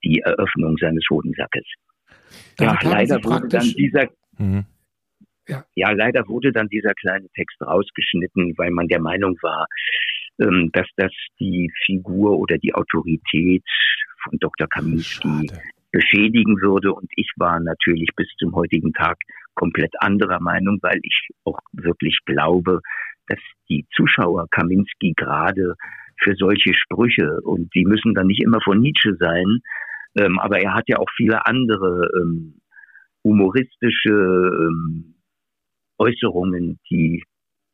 [0.04, 1.64] die Eröffnung seines Hodensackes.
[2.58, 4.64] Ja, leider wurde dann dieser, mhm.
[5.48, 5.64] Ja.
[5.74, 9.66] ja, leider wurde dann dieser kleine Text rausgeschnitten, weil man der Meinung war,
[10.40, 13.64] ähm, dass das die Figur oder die Autorität
[14.22, 14.68] von Dr.
[14.68, 15.62] Kaminski Schade.
[15.90, 16.92] beschädigen würde.
[16.92, 19.18] Und ich war natürlich bis zum heutigen Tag
[19.54, 22.80] komplett anderer Meinung, weil ich auch wirklich glaube,
[23.28, 25.74] dass die Zuschauer Kaminski gerade
[26.22, 29.60] für solche Sprüche, und die müssen dann nicht immer von Nietzsche sein,
[30.16, 32.60] ähm, aber er hat ja auch viele andere ähm,
[33.24, 35.14] humoristische ähm,
[35.98, 37.22] Äußerungen, die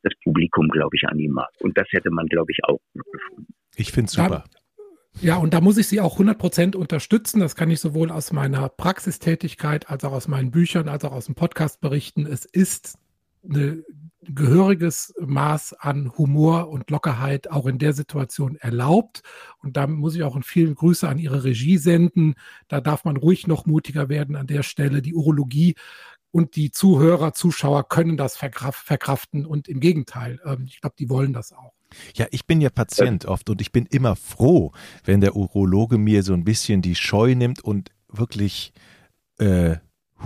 [0.02, 1.50] das Publikum, glaube ich, an ihm mag.
[1.60, 3.54] Und das hätte man, glaube ich, auch gefunden.
[3.76, 4.44] Ich finde es super.
[5.20, 7.40] Ja, und da muss ich Sie auch 100% unterstützen.
[7.40, 11.26] Das kann ich sowohl aus meiner Praxistätigkeit als auch aus meinen Büchern, als auch aus
[11.26, 12.24] dem Podcast berichten.
[12.24, 12.98] Es ist
[13.42, 13.84] ein
[14.22, 19.22] gehöriges Maß an Humor und Lockerheit auch in der Situation erlaubt.
[19.58, 22.34] Und da muss ich auch vielen Grüße an Ihre Regie senden.
[22.68, 25.02] Da darf man ruhig noch mutiger werden an der Stelle.
[25.02, 25.74] Die Urologie
[26.30, 31.32] und die Zuhörer, Zuschauer können das verkraften und im Gegenteil, ähm, ich glaube, die wollen
[31.32, 31.72] das auch.
[32.14, 34.72] Ja, ich bin ja Patient oft und ich bin immer froh,
[35.04, 38.72] wenn der Urologe mir so ein bisschen die Scheu nimmt und wirklich
[39.38, 39.76] äh,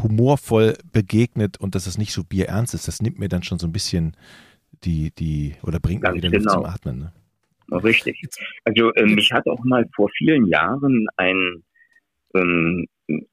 [0.03, 2.88] humorvoll begegnet und dass es nicht so bierernst ist.
[2.88, 4.17] Das nimmt mir dann schon so ein bisschen
[4.85, 6.55] die, die, oder bringt Ganz mir wieder genau.
[6.55, 6.99] zum Atmen.
[6.99, 7.12] Ne?
[7.85, 8.21] Richtig.
[8.65, 11.62] Also äh, mich hat auch mal vor vielen Jahren ein,
[12.35, 12.87] ähm,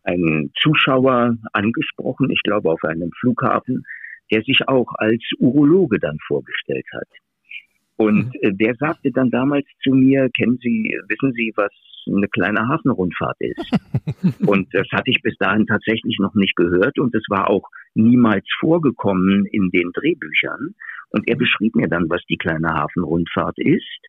[0.04, 3.84] ein Zuschauer angesprochen, ich glaube auf einem Flughafen,
[4.32, 7.08] der sich auch als Urologe dann vorgestellt hat.
[7.98, 8.32] Und mhm.
[8.42, 11.72] äh, der sagte dann damals zu mir, kennen Sie, wissen Sie, was
[12.08, 13.72] eine kleine Hafenrundfahrt ist?
[14.48, 18.46] und das hatte ich bis dahin tatsächlich noch nicht gehört und es war auch niemals
[18.60, 20.76] vorgekommen in den Drehbüchern.
[21.10, 24.00] Und er beschrieb mir dann, was die kleine Hafenrundfahrt ist.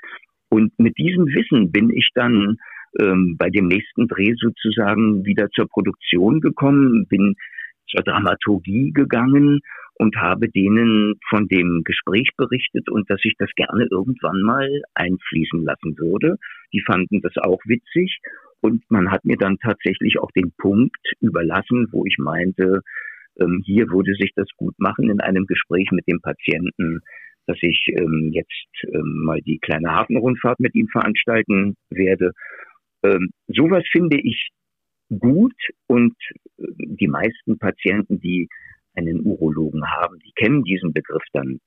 [0.51, 2.59] Und mit diesem Wissen bin ich dann
[2.98, 7.35] ähm, bei dem nächsten Dreh sozusagen wieder zur Produktion gekommen, bin
[7.88, 9.61] zur Dramaturgie gegangen
[9.94, 15.62] und habe denen von dem Gespräch berichtet und dass ich das gerne irgendwann mal einfließen
[15.62, 16.37] lassen würde.
[16.72, 18.18] Die fanden das auch witzig
[18.61, 22.81] und man hat mir dann tatsächlich auch den Punkt überlassen, wo ich meinte,
[23.40, 27.00] ähm, hier würde sich das gut machen in einem Gespräch mit dem Patienten,
[27.46, 32.33] dass ich ähm, jetzt ähm, mal die kleine Hafenrundfahrt mit ihm veranstalten werde.
[33.02, 34.50] Ähm, sowas finde ich
[35.18, 36.14] gut und
[36.58, 38.48] äh, die meisten Patienten, die
[38.94, 40.18] einen Urologen haben.
[40.18, 41.60] Die kennen diesen Begriff dann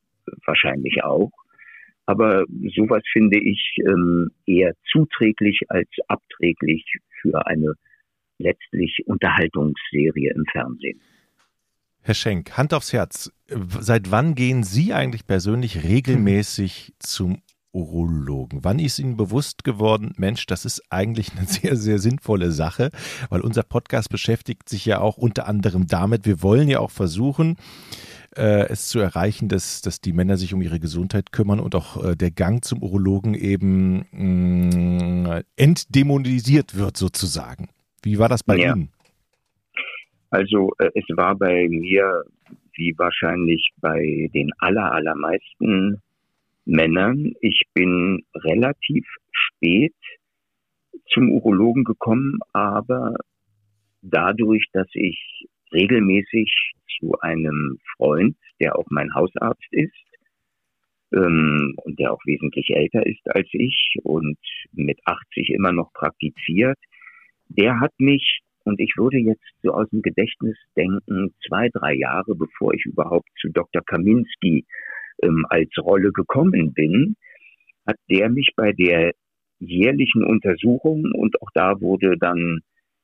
[0.45, 1.31] wahrscheinlich auch.
[2.05, 2.43] Aber
[2.75, 6.83] sowas finde ich ähm, eher zuträglich als abträglich
[7.21, 7.73] für eine
[8.39, 10.99] letztlich Unterhaltungsserie im Fernsehen.
[12.01, 13.31] Herr Schenk, Hand aufs Herz.
[13.47, 17.41] Seit wann gehen Sie eigentlich persönlich regelmäßig zum
[17.73, 18.59] Urologen.
[18.63, 22.91] Wann ist Ihnen bewusst geworden, Mensch, das ist eigentlich eine sehr, sehr sinnvolle Sache,
[23.29, 27.57] weil unser Podcast beschäftigt sich ja auch unter anderem damit, wir wollen ja auch versuchen,
[28.35, 32.03] äh, es zu erreichen, dass, dass die Männer sich um ihre Gesundheit kümmern und auch
[32.03, 37.69] äh, der Gang zum Urologen eben mh, mm, entdämonisiert wird sozusagen.
[38.01, 38.73] Wie war das bei ja.
[38.73, 38.89] Ihnen?
[40.29, 42.23] Also äh, es war bei mir
[42.75, 46.01] wie wahrscheinlich bei den aller, allermeisten
[46.65, 47.33] Männern.
[47.41, 49.95] Ich bin relativ spät
[51.09, 53.15] zum Urologen gekommen, aber
[54.01, 59.93] dadurch, dass ich regelmäßig zu einem Freund, der auch mein Hausarzt ist,
[61.13, 64.37] ähm, und der auch wesentlich älter ist als ich und
[64.71, 66.77] mit 80 immer noch praktiziert,
[67.47, 72.35] der hat mich, und ich würde jetzt so aus dem Gedächtnis denken, zwei, drei Jahre
[72.35, 73.83] bevor ich überhaupt zu Dr.
[73.85, 74.65] Kaminski
[75.23, 77.15] ähm, als Rolle gekommen bin,
[77.87, 79.13] hat der mich bei der
[79.59, 82.59] jährlichen Untersuchung und auch da wurde dann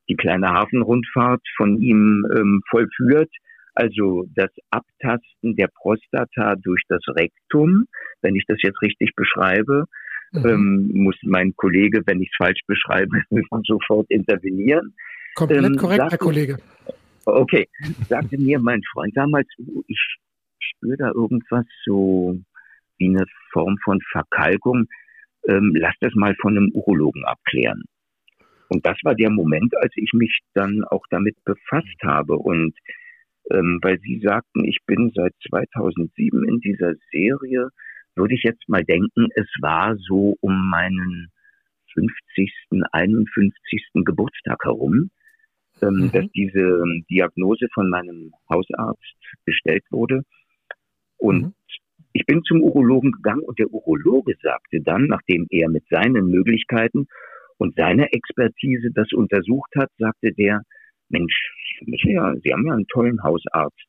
[0.09, 3.31] die kleine Hafenrundfahrt von ihm ähm, vollführt,
[3.75, 7.85] Also das Abtasten der Prostata durch das Rektum,
[8.21, 9.85] wenn ich das jetzt richtig beschreibe,
[10.31, 10.45] mhm.
[10.45, 13.21] ähm, muss mein Kollege, wenn ich es falsch beschreibe,
[13.65, 14.95] sofort intervenieren.
[15.35, 16.57] Komplett ähm, korrekt, sagte, Herr Kollege.
[17.25, 17.67] Okay,
[18.07, 19.47] sagte mir mein Freund damals,
[19.87, 20.17] ich
[20.75, 22.39] spüre da irgendwas so
[22.97, 24.87] wie eine Form von Verkalkung.
[25.47, 27.83] Ähm, lass das mal von einem Urologen abklären.
[28.67, 32.35] Und das war der Moment, als ich mich dann auch damit befasst habe.
[32.37, 32.75] Und
[33.51, 37.69] ähm, weil Sie sagten, ich bin seit 2007 in dieser Serie,
[38.15, 41.31] würde ich jetzt mal denken, es war so um meinen
[41.93, 42.53] 50.,
[42.91, 43.55] 51.
[44.05, 45.09] Geburtstag herum,
[45.81, 46.11] ähm, mhm.
[46.11, 50.23] dass diese Diagnose von meinem Hausarzt gestellt wurde.
[51.19, 51.53] Und mhm.
[52.13, 57.07] ich bin zum Urologen gegangen und der Urologe sagte dann, nachdem er mit seinen Möglichkeiten
[57.57, 60.63] und seiner Expertise das untersucht hat, sagte der,
[61.09, 61.51] Mensch,
[61.81, 63.87] ja, Sie haben ja einen tollen Hausarzt,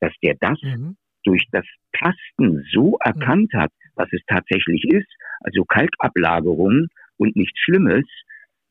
[0.00, 0.96] dass der das mhm.
[1.24, 5.08] durch das Tasten so erkannt hat, was es tatsächlich ist,
[5.40, 8.04] also Kalkablagerung und nichts Schlimmes,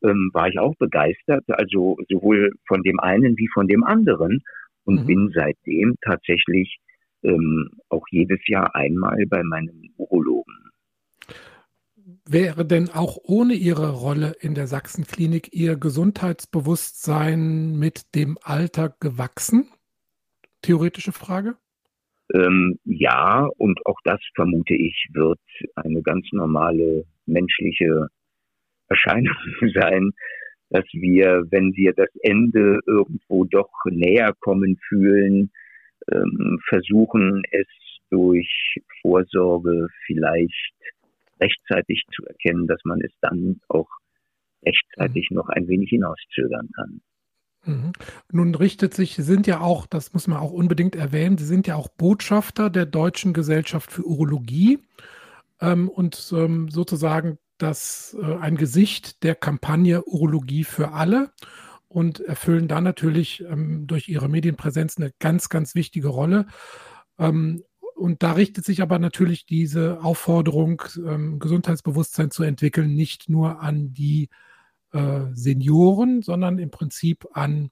[0.02, 4.42] ähm, war ich auch begeistert, also sowohl von dem einen wie von dem anderen
[4.84, 5.06] und mhm.
[5.06, 6.78] bin seitdem tatsächlich
[7.22, 10.70] ähm, auch jedes Jahr einmal bei meinem Urologen.
[12.24, 19.68] Wäre denn auch ohne Ihre Rolle in der Sachsenklinik Ihr Gesundheitsbewusstsein mit dem Alter gewachsen?
[20.62, 21.56] Theoretische Frage.
[22.32, 25.40] Ähm, ja, und auch das vermute ich, wird
[25.74, 28.08] eine ganz normale menschliche
[28.88, 29.36] Erscheinung
[29.74, 30.12] sein,
[30.70, 35.50] dass wir, wenn wir das Ende irgendwo doch näher kommen fühlen,
[36.10, 37.66] ähm, versuchen es
[38.10, 40.74] durch Vorsorge vielleicht
[41.40, 43.88] rechtzeitig zu erkennen, dass man es dann auch
[44.64, 47.00] rechtzeitig noch ein wenig hinauszögern kann.
[47.64, 47.92] Mhm.
[48.30, 51.66] Nun richtet sich, Sie sind ja auch, das muss man auch unbedingt erwähnen, Sie sind
[51.66, 54.80] ja auch Botschafter der Deutschen Gesellschaft für Urologie
[55.60, 61.30] ähm, und ähm, sozusagen das äh, ein Gesicht der Kampagne Urologie für alle
[61.92, 66.46] und erfüllen da natürlich ähm, durch ihre Medienpräsenz eine ganz, ganz wichtige Rolle.
[67.18, 67.62] Ähm,
[67.94, 73.92] und da richtet sich aber natürlich diese Aufforderung, ähm, Gesundheitsbewusstsein zu entwickeln, nicht nur an
[73.92, 74.30] die
[74.92, 77.70] äh, Senioren, sondern im Prinzip an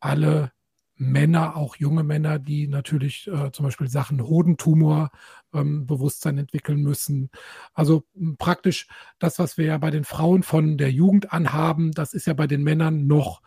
[0.00, 0.52] alle
[0.96, 5.10] Männer, auch junge Männer, die natürlich äh, zum Beispiel Sachen Hodentumor
[5.52, 7.30] ähm, Bewusstsein entwickeln müssen.
[7.74, 8.04] Also
[8.38, 8.88] praktisch
[9.18, 12.46] das, was wir ja bei den Frauen von der Jugend anhaben, das ist ja bei
[12.46, 13.42] den Männern noch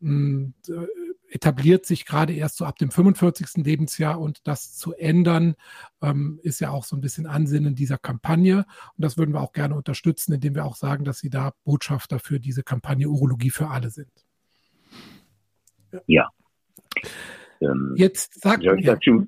[0.00, 0.52] mh,
[1.32, 3.64] etabliert sich gerade erst so ab dem 45.
[3.64, 5.54] Lebensjahr und das zu ändern,
[6.02, 8.58] ähm, ist ja auch so ein bisschen Ansinnen dieser Kampagne.
[8.58, 12.18] Und das würden wir auch gerne unterstützen, indem wir auch sagen, dass Sie da Botschafter
[12.18, 14.12] für diese Kampagne Urologie für alle sind.
[16.06, 16.28] Ja.
[17.60, 17.74] ja.
[17.96, 19.26] Jetzt sagt dazu,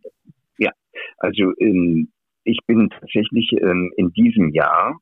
[0.58, 0.72] ja,
[1.18, 2.12] also ähm,
[2.44, 5.00] ich bin tatsächlich ähm, in diesem Jahr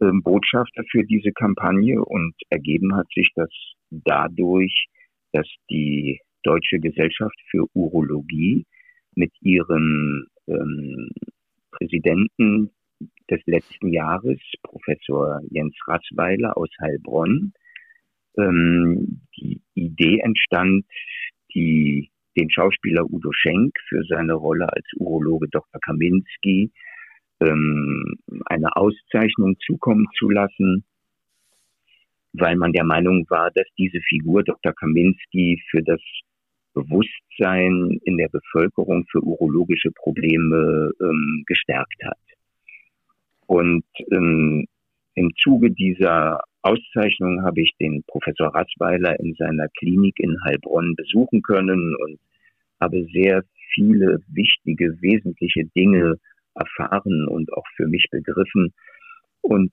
[0.00, 3.50] ähm, Botschafter für diese Kampagne und ergeben hat sich das
[3.90, 4.86] dadurch,
[5.32, 8.64] dass die Deutsche Gesellschaft für Urologie
[9.14, 11.10] mit ihrem ähm,
[11.72, 12.70] Präsidenten
[13.30, 17.52] des letzten Jahres, Professor Jens Rassweiler aus Heilbronn,
[18.38, 20.84] ähm, die Idee entstand,
[21.54, 25.80] die, den Schauspieler Udo Schenk für seine Rolle als Urologe Dr.
[25.80, 26.70] Kaminski
[27.40, 30.84] ähm, eine Auszeichnung zukommen zu lassen,
[32.32, 34.72] weil man der Meinung war, dass diese Figur Dr.
[34.72, 36.00] Kaminski für das
[36.74, 42.18] Bewusstsein in der Bevölkerung für urologische Probleme ähm, gestärkt hat.
[43.46, 44.66] Und ähm,
[45.14, 51.42] im Zuge dieser Auszeichnung habe ich den Professor Rassweiler in seiner Klinik in Heilbronn besuchen
[51.42, 52.18] können und
[52.80, 53.42] habe sehr
[53.74, 56.16] viele wichtige, wesentliche Dinge
[56.54, 58.72] erfahren und auch für mich begriffen.
[59.40, 59.72] Und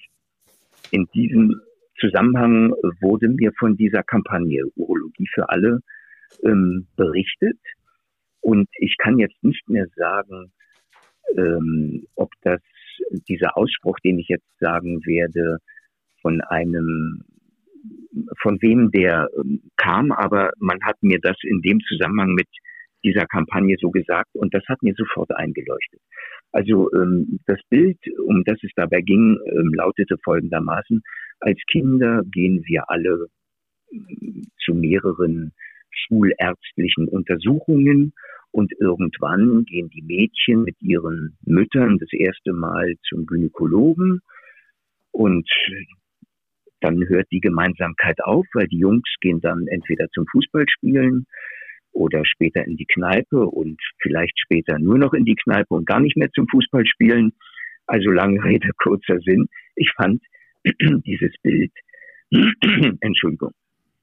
[0.91, 1.59] in diesem
[1.99, 2.71] Zusammenhang
[3.01, 5.79] wurde mir von dieser Kampagne Urologie für alle
[6.43, 7.57] ähm, berichtet.
[8.41, 10.51] Und ich kann jetzt nicht mehr sagen,
[11.35, 12.61] ähm, ob das
[13.27, 15.57] dieser Ausspruch, den ich jetzt sagen werde,
[16.27, 17.23] von einem,
[18.41, 22.49] von wem der ähm, kam, aber man hat mir das in dem Zusammenhang mit
[23.05, 26.01] dieser Kampagne so gesagt und das hat mir sofort eingeleuchtet.
[26.51, 31.01] Also ähm, das Bild, um das es dabei ging, ähm, lautete folgendermaßen,
[31.39, 33.27] als Kinder gehen wir alle
[33.91, 33.97] äh,
[34.65, 35.53] zu mehreren
[35.91, 38.11] schulärztlichen Untersuchungen
[38.51, 44.19] und irgendwann gehen die Mädchen mit ihren Müttern das erste Mal zum Gynäkologen
[45.11, 45.49] und
[46.81, 51.25] dann hört die Gemeinsamkeit auf, weil die Jungs gehen dann entweder zum Fußballspielen
[51.91, 55.99] oder später in die Kneipe und vielleicht später nur noch in die Kneipe und gar
[55.99, 57.33] nicht mehr zum Fußballspielen.
[57.87, 59.47] Also lange Rede, kurzer Sinn.
[59.75, 60.21] Ich fand
[61.05, 61.71] dieses Bild,
[63.01, 63.51] Entschuldigung,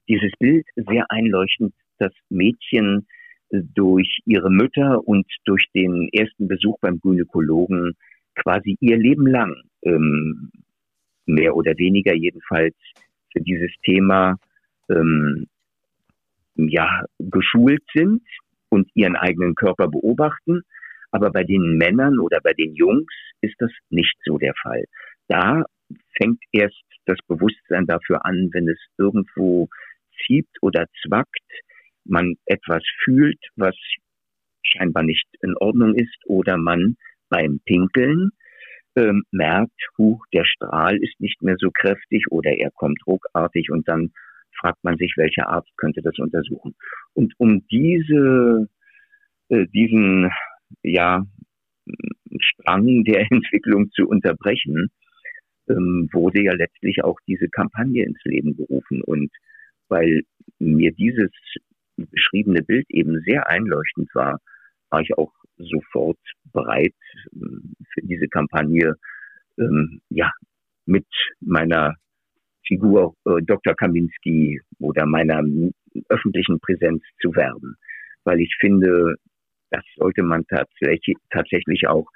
[0.09, 3.07] dieses Bild sehr einleuchtend, das Mädchen
[3.51, 7.95] durch ihre Mütter und durch den ersten Besuch beim Gynäkologen
[8.35, 10.51] quasi ihr Leben lang, ähm,
[11.27, 12.75] mehr oder weniger jedenfalls,
[13.33, 14.39] für dieses Thema
[14.89, 15.47] ähm,
[16.55, 18.23] ja geschult sind
[18.69, 20.63] und ihren eigenen Körper beobachten.
[21.11, 24.85] Aber bei den Männern oder bei den Jungs ist das nicht so der Fall.
[25.29, 25.65] Da
[26.17, 29.69] fängt erst das Bewusstsein dafür an, wenn es irgendwo
[30.27, 31.51] zieht oder zwackt,
[32.05, 33.77] man etwas fühlt, was
[34.63, 36.97] scheinbar nicht in Ordnung ist, oder man
[37.29, 38.31] beim Pinkeln
[38.97, 43.89] ähm, merkt, huch, der Strahl ist nicht mehr so kräftig oder er kommt ruckartig und
[43.89, 44.13] dann
[44.59, 46.75] fragt man sich, welcher Arzt könnte das untersuchen.
[47.13, 48.69] Und um diese,
[49.49, 50.31] äh, diesen,
[50.83, 51.25] ja,
[52.41, 54.91] Strang der Entwicklung zu unterbrechen,
[55.69, 59.03] ähm, wurde ja letztlich auch diese Kampagne ins Leben gerufen.
[59.03, 59.31] Und
[59.89, 60.23] weil
[60.59, 61.31] mir dieses
[61.97, 64.41] beschriebene Bild eben sehr einleuchtend war,
[64.95, 66.19] war ich auch sofort
[66.53, 66.95] bereit,
[67.33, 68.95] ähm, für diese Kampagne
[69.59, 70.31] ähm, ja
[70.87, 71.07] mit
[71.41, 71.97] meiner
[72.67, 73.75] Figur äh, Dr.
[73.75, 75.43] Kaminski oder meiner
[76.09, 77.77] öffentlichen Präsenz zu werben,
[78.23, 79.17] weil ich finde,
[79.71, 82.07] das sollte man tatsächlich, tatsächlich auch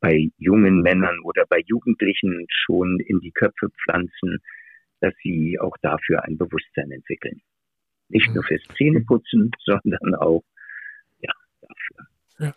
[0.00, 4.38] bei jungen Männern oder bei Jugendlichen schon in die Köpfe pflanzen,
[5.00, 7.40] dass sie auch dafür ein Bewusstsein entwickeln.
[8.08, 10.42] Nicht nur fürs Zähneputzen, sondern auch.
[12.38, 12.52] Ja.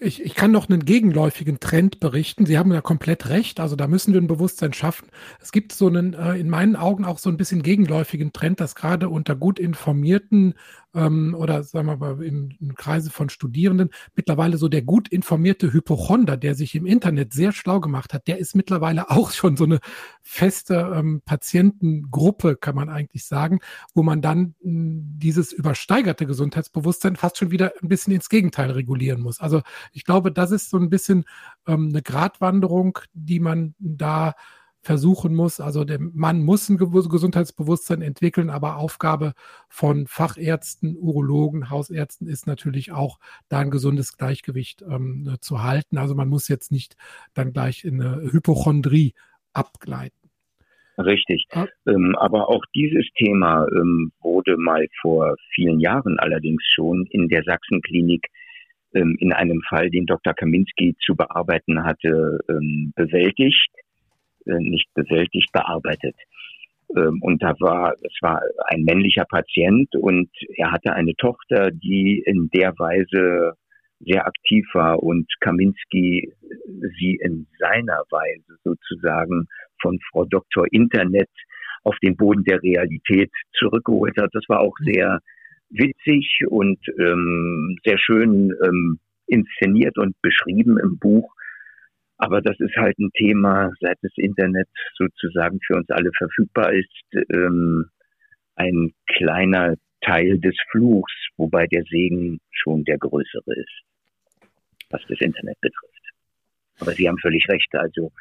[0.00, 2.46] Ich, ich kann noch einen gegenläufigen Trend berichten.
[2.46, 3.58] Sie haben ja komplett recht.
[3.58, 5.08] Also da müssen wir ein Bewusstsein schaffen.
[5.40, 8.76] Es gibt so einen, äh, in meinen Augen auch so ein bisschen gegenläufigen Trend, dass
[8.76, 10.54] gerade unter gut informierten
[10.98, 16.36] ähm, oder sagen wir mal im, Kreise von Studierenden mittlerweile so der gut informierte Hypochonder,
[16.36, 19.78] der sich im Internet sehr schlau gemacht hat, der ist mittlerweile auch schon so eine
[20.22, 23.60] feste ähm, Patientengruppe, kann man eigentlich sagen,
[23.94, 28.70] wo man dann mh, hm, dieses übersteigerte Gesundheitsbewusstsein fast schon wieder ein bisschen ins Gegenteil
[28.72, 29.40] regulieren muss.
[29.40, 31.24] Also ich glaube, das ist so ein bisschen
[31.66, 34.34] ähm, eine Gratwanderung, die man da
[34.88, 35.60] versuchen muss.
[35.60, 39.34] Also der Mann muss ein Gesundheitsbewusstsein entwickeln, aber Aufgabe
[39.68, 43.18] von Fachärzten, Urologen, Hausärzten ist natürlich auch,
[43.50, 45.98] da ein gesundes Gleichgewicht ähm, zu halten.
[45.98, 46.96] Also man muss jetzt nicht
[47.34, 49.12] dann gleich in eine Hypochondrie
[49.52, 50.30] abgleiten.
[50.96, 51.44] Richtig.
[51.50, 51.66] Ah.
[51.86, 57.42] Ähm, aber auch dieses Thema ähm, wurde mal vor vielen Jahren allerdings schon in der
[57.44, 58.26] Sachsenklinik
[58.94, 60.32] ähm, in einem Fall, den Dr.
[60.32, 63.68] Kaminski zu bearbeiten hatte, ähm, bewältigt
[64.58, 66.16] nicht bewältigt, bearbeitet.
[66.96, 72.22] Ähm, und da war, es war ein männlicher Patient und er hatte eine Tochter, die
[72.24, 73.54] in der Weise
[74.00, 76.32] sehr aktiv war und Kaminski
[76.98, 79.46] sie in seiner Weise sozusagen
[79.82, 81.28] von Frau Doktor Internet
[81.82, 84.30] auf den Boden der Realität zurückgeholt hat.
[84.32, 85.20] Das war auch sehr
[85.70, 91.34] witzig und ähm, sehr schön ähm, inszeniert und beschrieben im Buch.
[92.18, 97.26] Aber das ist halt ein Thema, seit das Internet sozusagen für uns alle verfügbar ist,
[97.32, 97.86] ähm,
[98.56, 104.50] ein kleiner Teil des Fluchs, wobei der Segen schon der größere ist,
[104.90, 105.94] was das Internet betrifft.
[106.80, 107.72] Aber Sie haben völlig recht.
[107.74, 108.12] Also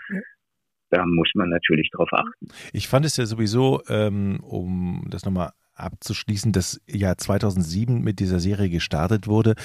[0.90, 2.48] da muss man natürlich drauf achten.
[2.74, 8.40] Ich fand es ja sowieso, ähm, um das nochmal abzuschließen, dass ja 2007 mit dieser
[8.40, 9.56] Serie gestartet wurde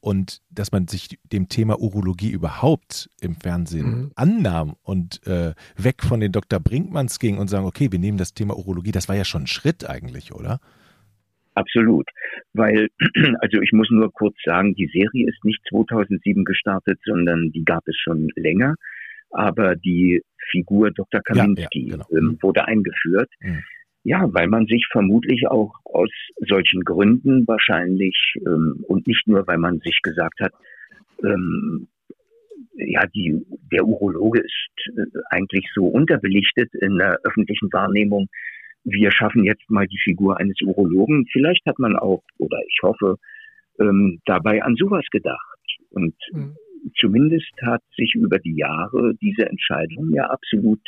[0.00, 4.10] und dass man sich dem Thema Urologie überhaupt im Fernsehen mhm.
[4.14, 6.60] annahm und äh, weg von den Dr.
[6.60, 9.46] Brinkmanns ging und sagen, okay, wir nehmen das Thema Urologie, das war ja schon ein
[9.46, 10.60] Schritt eigentlich, oder?
[11.54, 12.08] Absolut,
[12.54, 12.88] weil,
[13.40, 17.86] also ich muss nur kurz sagen, die Serie ist nicht 2007 gestartet, sondern die gab
[17.86, 18.74] es schon länger,
[19.30, 21.20] aber die Figur Dr.
[21.22, 22.30] Kaminski ja, ja, genau.
[22.30, 23.30] ähm, wurde eingeführt.
[23.40, 23.62] Mhm
[24.04, 29.58] ja, weil man sich vermutlich auch aus solchen Gründen wahrscheinlich ähm, und nicht nur, weil
[29.58, 30.52] man sich gesagt hat,
[31.24, 31.86] ähm,
[32.74, 38.28] ja, die, der Urologe ist äh, eigentlich so unterbelichtet in der öffentlichen Wahrnehmung.
[38.84, 41.26] Wir schaffen jetzt mal die Figur eines Urologen.
[41.30, 43.16] Vielleicht hat man auch, oder ich hoffe,
[43.78, 45.58] ähm, dabei an sowas gedacht.
[45.90, 46.56] Und mhm.
[46.98, 50.80] zumindest hat sich über die Jahre diese Entscheidung ja absolut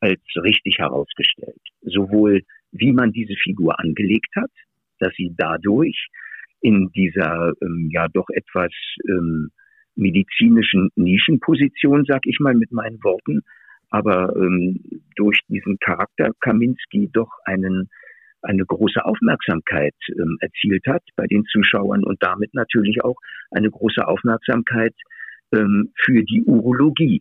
[0.00, 1.60] als richtig herausgestellt.
[1.82, 2.42] Sowohl
[2.72, 4.50] wie man diese Figur angelegt hat,
[4.98, 6.08] dass sie dadurch
[6.60, 8.72] in dieser ähm, ja doch etwas
[9.08, 9.50] ähm,
[9.94, 13.42] medizinischen Nischenposition, sag ich mal mit meinen Worten,
[13.90, 14.80] aber ähm,
[15.16, 17.88] durch diesen Charakter Kaminski doch einen
[18.42, 23.16] eine große Aufmerksamkeit ähm, erzielt hat bei den Zuschauern und damit natürlich auch
[23.50, 24.94] eine große Aufmerksamkeit
[25.52, 27.20] ähm, für die Urologie.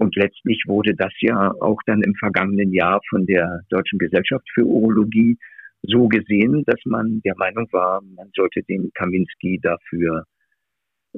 [0.00, 4.64] Und letztlich wurde das ja auch dann im vergangenen Jahr von der Deutschen Gesellschaft für
[4.64, 5.36] Urologie
[5.82, 10.24] so gesehen, dass man der Meinung war, man sollte den Kaminski dafür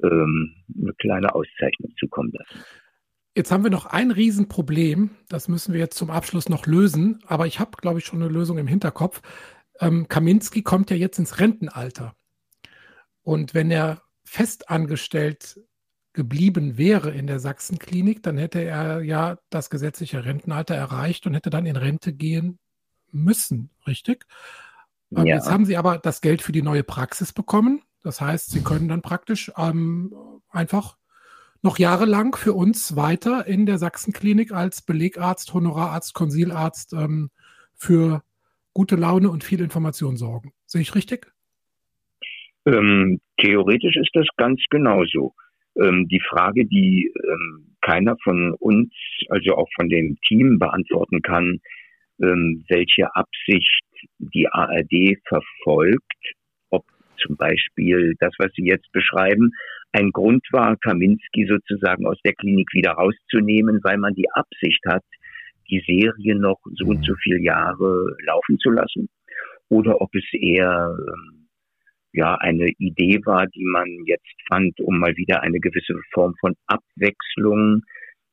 [0.02, 2.64] ähm, eine kleine Auszeichnung zukommen lassen.
[3.36, 7.46] Jetzt haben wir noch ein Riesenproblem, das müssen wir jetzt zum Abschluss noch lösen, aber
[7.46, 9.22] ich habe, glaube ich, schon eine Lösung im Hinterkopf.
[9.80, 12.16] Ähm, Kaminski kommt ja jetzt ins Rentenalter.
[13.22, 15.60] Und wenn er festangestellt
[16.12, 21.50] geblieben wäre in der Sachsenklinik, dann hätte er ja das gesetzliche Rentenalter erreicht und hätte
[21.50, 22.58] dann in Rente gehen
[23.10, 24.26] müssen, richtig?
[25.16, 25.36] Ähm, ja.
[25.36, 27.82] Jetzt haben Sie aber das Geld für die neue Praxis bekommen.
[28.02, 30.12] Das heißt, Sie können dann praktisch ähm,
[30.50, 30.96] einfach
[31.62, 37.30] noch jahrelang für uns weiter in der Sachsenklinik als Belegarzt, Honorararzt, Konsilarzt ähm,
[37.74, 38.22] für
[38.74, 40.52] gute Laune und viel Information sorgen.
[40.66, 41.32] Sehe ich richtig?
[42.66, 45.34] Ähm, theoretisch ist das ganz genauso.
[45.80, 48.92] Ähm, die Frage, die ähm, keiner von uns,
[49.28, 51.60] also auch von dem Team beantworten kann,
[52.20, 53.82] ähm, welche Absicht
[54.18, 56.34] die ARD verfolgt,
[56.70, 56.84] ob
[57.18, 59.50] zum Beispiel das, was Sie jetzt beschreiben,
[59.92, 65.04] ein Grund war, Kaminski sozusagen aus der Klinik wieder rauszunehmen, weil man die Absicht hat,
[65.70, 69.08] die Serie noch so und so viele Jahre laufen zu lassen.
[69.68, 71.41] Oder ob es eher ähm,
[72.12, 76.54] ja eine Idee war, die man jetzt fand, um mal wieder eine gewisse Form von
[76.66, 77.82] Abwechslung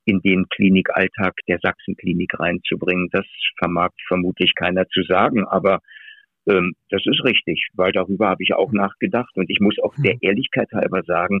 [0.04, 3.08] in den Klinikalltag der Sachsenklinik reinzubringen.
[3.12, 3.26] Das
[3.58, 5.80] vermag vermutlich keiner zu sagen, aber
[6.46, 10.14] ähm, das ist richtig, weil darüber habe ich auch nachgedacht und ich muss auch der
[10.14, 10.20] mhm.
[10.22, 11.40] Ehrlichkeit halber sagen,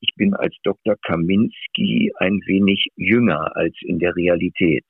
[0.00, 0.96] ich bin als Dr.
[1.02, 4.84] Kaminski ein wenig jünger als in der Realität.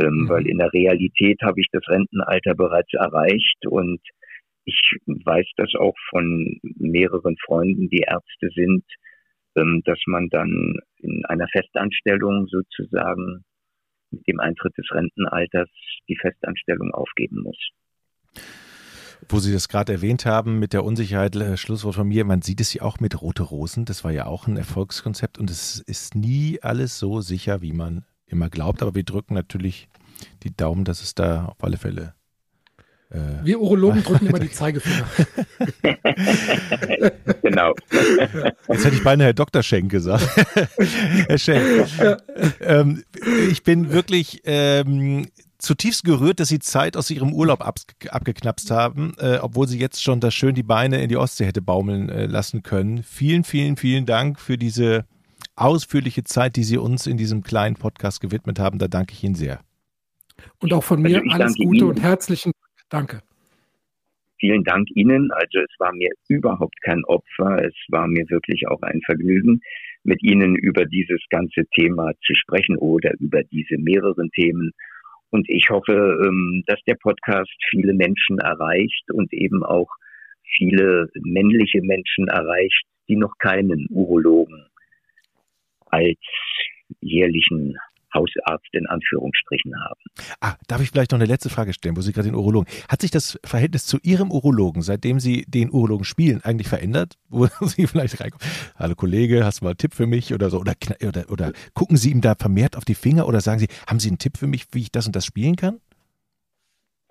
[0.00, 0.28] Ähm, mhm.
[0.28, 4.00] Weil in der Realität habe ich das Rentenalter bereits erreicht und
[4.64, 8.84] ich weiß das auch von mehreren Freunden, die Ärzte sind,
[9.56, 13.44] ähm, dass man dann in einer Festanstellung sozusagen
[14.10, 15.68] mit dem Eintritt des Rentenalters
[16.08, 17.58] die Festanstellung aufgeben muss.
[19.28, 22.60] Wo Sie das gerade erwähnt haben mit der Unsicherheit, äh, Schlusswort von mir, man sieht
[22.60, 26.14] es ja auch mit Rote Rosen, das war ja auch ein Erfolgskonzept und es ist
[26.14, 29.88] nie alles so sicher, wie man immer glaubt, aber wir drücken natürlich
[30.42, 32.14] die Daumen, dass es da auf alle Fälle
[33.42, 35.06] wir Urologen drücken immer die Zeigefinger.
[37.42, 37.74] genau.
[38.68, 39.62] Jetzt hätte ich beinahe Herr Dr.
[39.62, 40.26] Schenk gesagt.
[41.28, 42.16] Herr Schenk, ja.
[42.60, 43.04] ähm,
[43.50, 45.26] ich bin wirklich ähm,
[45.58, 50.02] zutiefst gerührt, dass Sie Zeit aus Ihrem Urlaub ab, abgeknapst haben, äh, obwohl Sie jetzt
[50.02, 53.02] schon da schön die Beine in die Ostsee hätte baumeln äh, lassen können.
[53.02, 55.04] Vielen, vielen, vielen Dank für diese
[55.54, 58.78] ausführliche Zeit, die Sie uns in diesem kleinen Podcast gewidmet haben.
[58.78, 59.60] Da danke ich Ihnen sehr.
[60.60, 61.88] Und auch von mir also alles Gute Ihnen.
[61.90, 62.52] und herzlichen
[62.92, 63.22] Danke.
[64.38, 65.30] Vielen Dank Ihnen.
[65.32, 67.64] Also es war mir überhaupt kein Opfer.
[67.64, 69.62] Es war mir wirklich auch ein Vergnügen,
[70.04, 74.72] mit Ihnen über dieses ganze Thema zu sprechen oder über diese mehreren Themen.
[75.30, 79.88] Und ich hoffe, ähm, dass der Podcast viele Menschen erreicht und eben auch
[80.58, 84.66] viele männliche Menschen erreicht, die noch keinen Urologen
[85.86, 86.18] als
[87.00, 87.78] jährlichen
[88.14, 90.00] Hausarzt in Anführungsstrichen haben.
[90.40, 92.72] Ah, darf ich vielleicht noch eine letzte Frage stellen, wo Sie gerade den Urologen.
[92.88, 97.18] Hat sich das Verhältnis zu Ihrem Urologen, seitdem Sie den Urologen spielen, eigentlich verändert?
[97.28, 98.46] Wo Sie vielleicht reinkommen?
[98.76, 100.60] Hallo Kollege, hast du mal einen Tipp für mich oder so?
[100.60, 100.74] Oder,
[101.06, 104.08] oder, oder gucken Sie ihm da vermehrt auf die Finger oder sagen Sie, haben Sie
[104.08, 105.80] einen Tipp für mich, wie ich das und das spielen kann?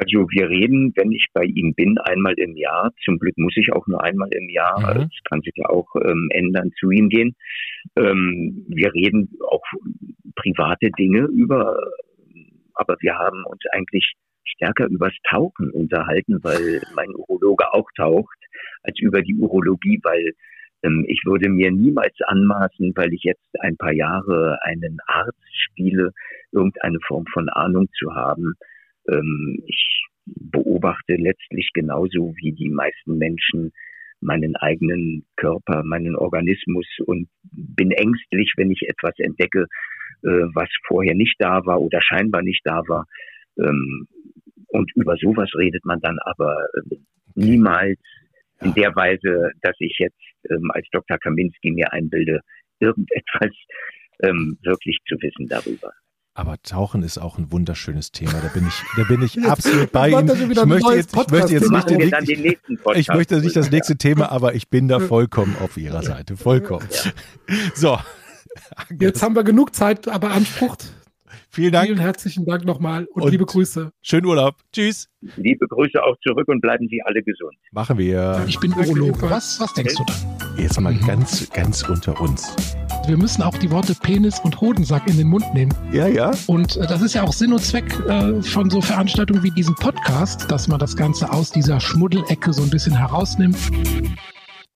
[0.01, 2.91] Also wir reden, wenn ich bei ihm bin, einmal im Jahr.
[3.05, 4.79] Zum Glück muss ich auch nur einmal im Jahr.
[4.79, 5.01] Mhm.
[5.01, 7.35] Das kann sich ja auch ähm, ändern, zu ihm gehen.
[7.95, 9.61] Ähm, wir reden auch
[10.35, 11.77] private Dinge über,
[12.73, 18.39] aber wir haben uns eigentlich stärker übers Tauchen unterhalten, weil mein Urologe auch taucht,
[18.81, 20.33] als über die Urologie, weil
[20.81, 26.11] ähm, ich würde mir niemals anmaßen, weil ich jetzt ein paar Jahre einen Arzt spiele,
[26.51, 28.55] irgendeine Form von Ahnung zu haben.
[29.09, 33.71] Ähm, ich beobachte letztlich genauso wie die meisten Menschen
[34.21, 39.65] meinen eigenen Körper, meinen Organismus und bin ängstlich, wenn ich etwas entdecke,
[40.23, 43.05] äh, was vorher nicht da war oder scheinbar nicht da war.
[43.57, 44.07] Ähm,
[44.67, 46.95] und über sowas redet man dann aber äh,
[47.35, 47.99] niemals
[48.61, 51.17] in der Weise, dass ich jetzt ähm, als Dr.
[51.17, 52.41] Kaminski mir einbilde,
[52.79, 53.51] irgendetwas
[54.23, 55.91] ähm, wirklich zu wissen darüber.
[56.33, 58.39] Aber Tauchen ist auch ein wunderschönes Thema.
[58.41, 60.29] Da bin ich, da bin ich absolut bei Ihnen.
[60.51, 62.55] Ich möchte, jetzt, ich möchte jetzt nicht, den,
[62.95, 66.37] ich möchte nicht das nächste Thema, aber ich bin da vollkommen auf Ihrer Seite.
[66.37, 66.87] Vollkommen.
[66.91, 67.11] Ja.
[67.75, 67.99] So.
[68.99, 70.93] Jetzt haben wir genug Zeit beansprucht.
[71.49, 71.87] Vielen Dank.
[71.87, 73.91] Vielen herzlichen Dank nochmal und, und liebe Grüße.
[74.01, 74.55] Schönen Urlaub.
[74.73, 75.09] Tschüss.
[75.37, 77.55] Liebe Grüße auch zurück und bleiben Sie alle gesund.
[77.71, 78.43] Machen wir.
[78.47, 79.29] Ich bin Urologe.
[79.29, 80.13] Was, was denkst du da?
[80.57, 82.55] Jetzt mal ganz, ganz unter uns.
[83.07, 85.73] Wir müssen auch die Worte Penis und Hodensack in den Mund nehmen.
[85.91, 86.31] Ja, ja.
[86.47, 89.75] Und äh, das ist ja auch Sinn und Zweck äh, von so Veranstaltungen wie diesem
[89.75, 93.57] Podcast, dass man das Ganze aus dieser Schmuddelecke so ein bisschen herausnimmt.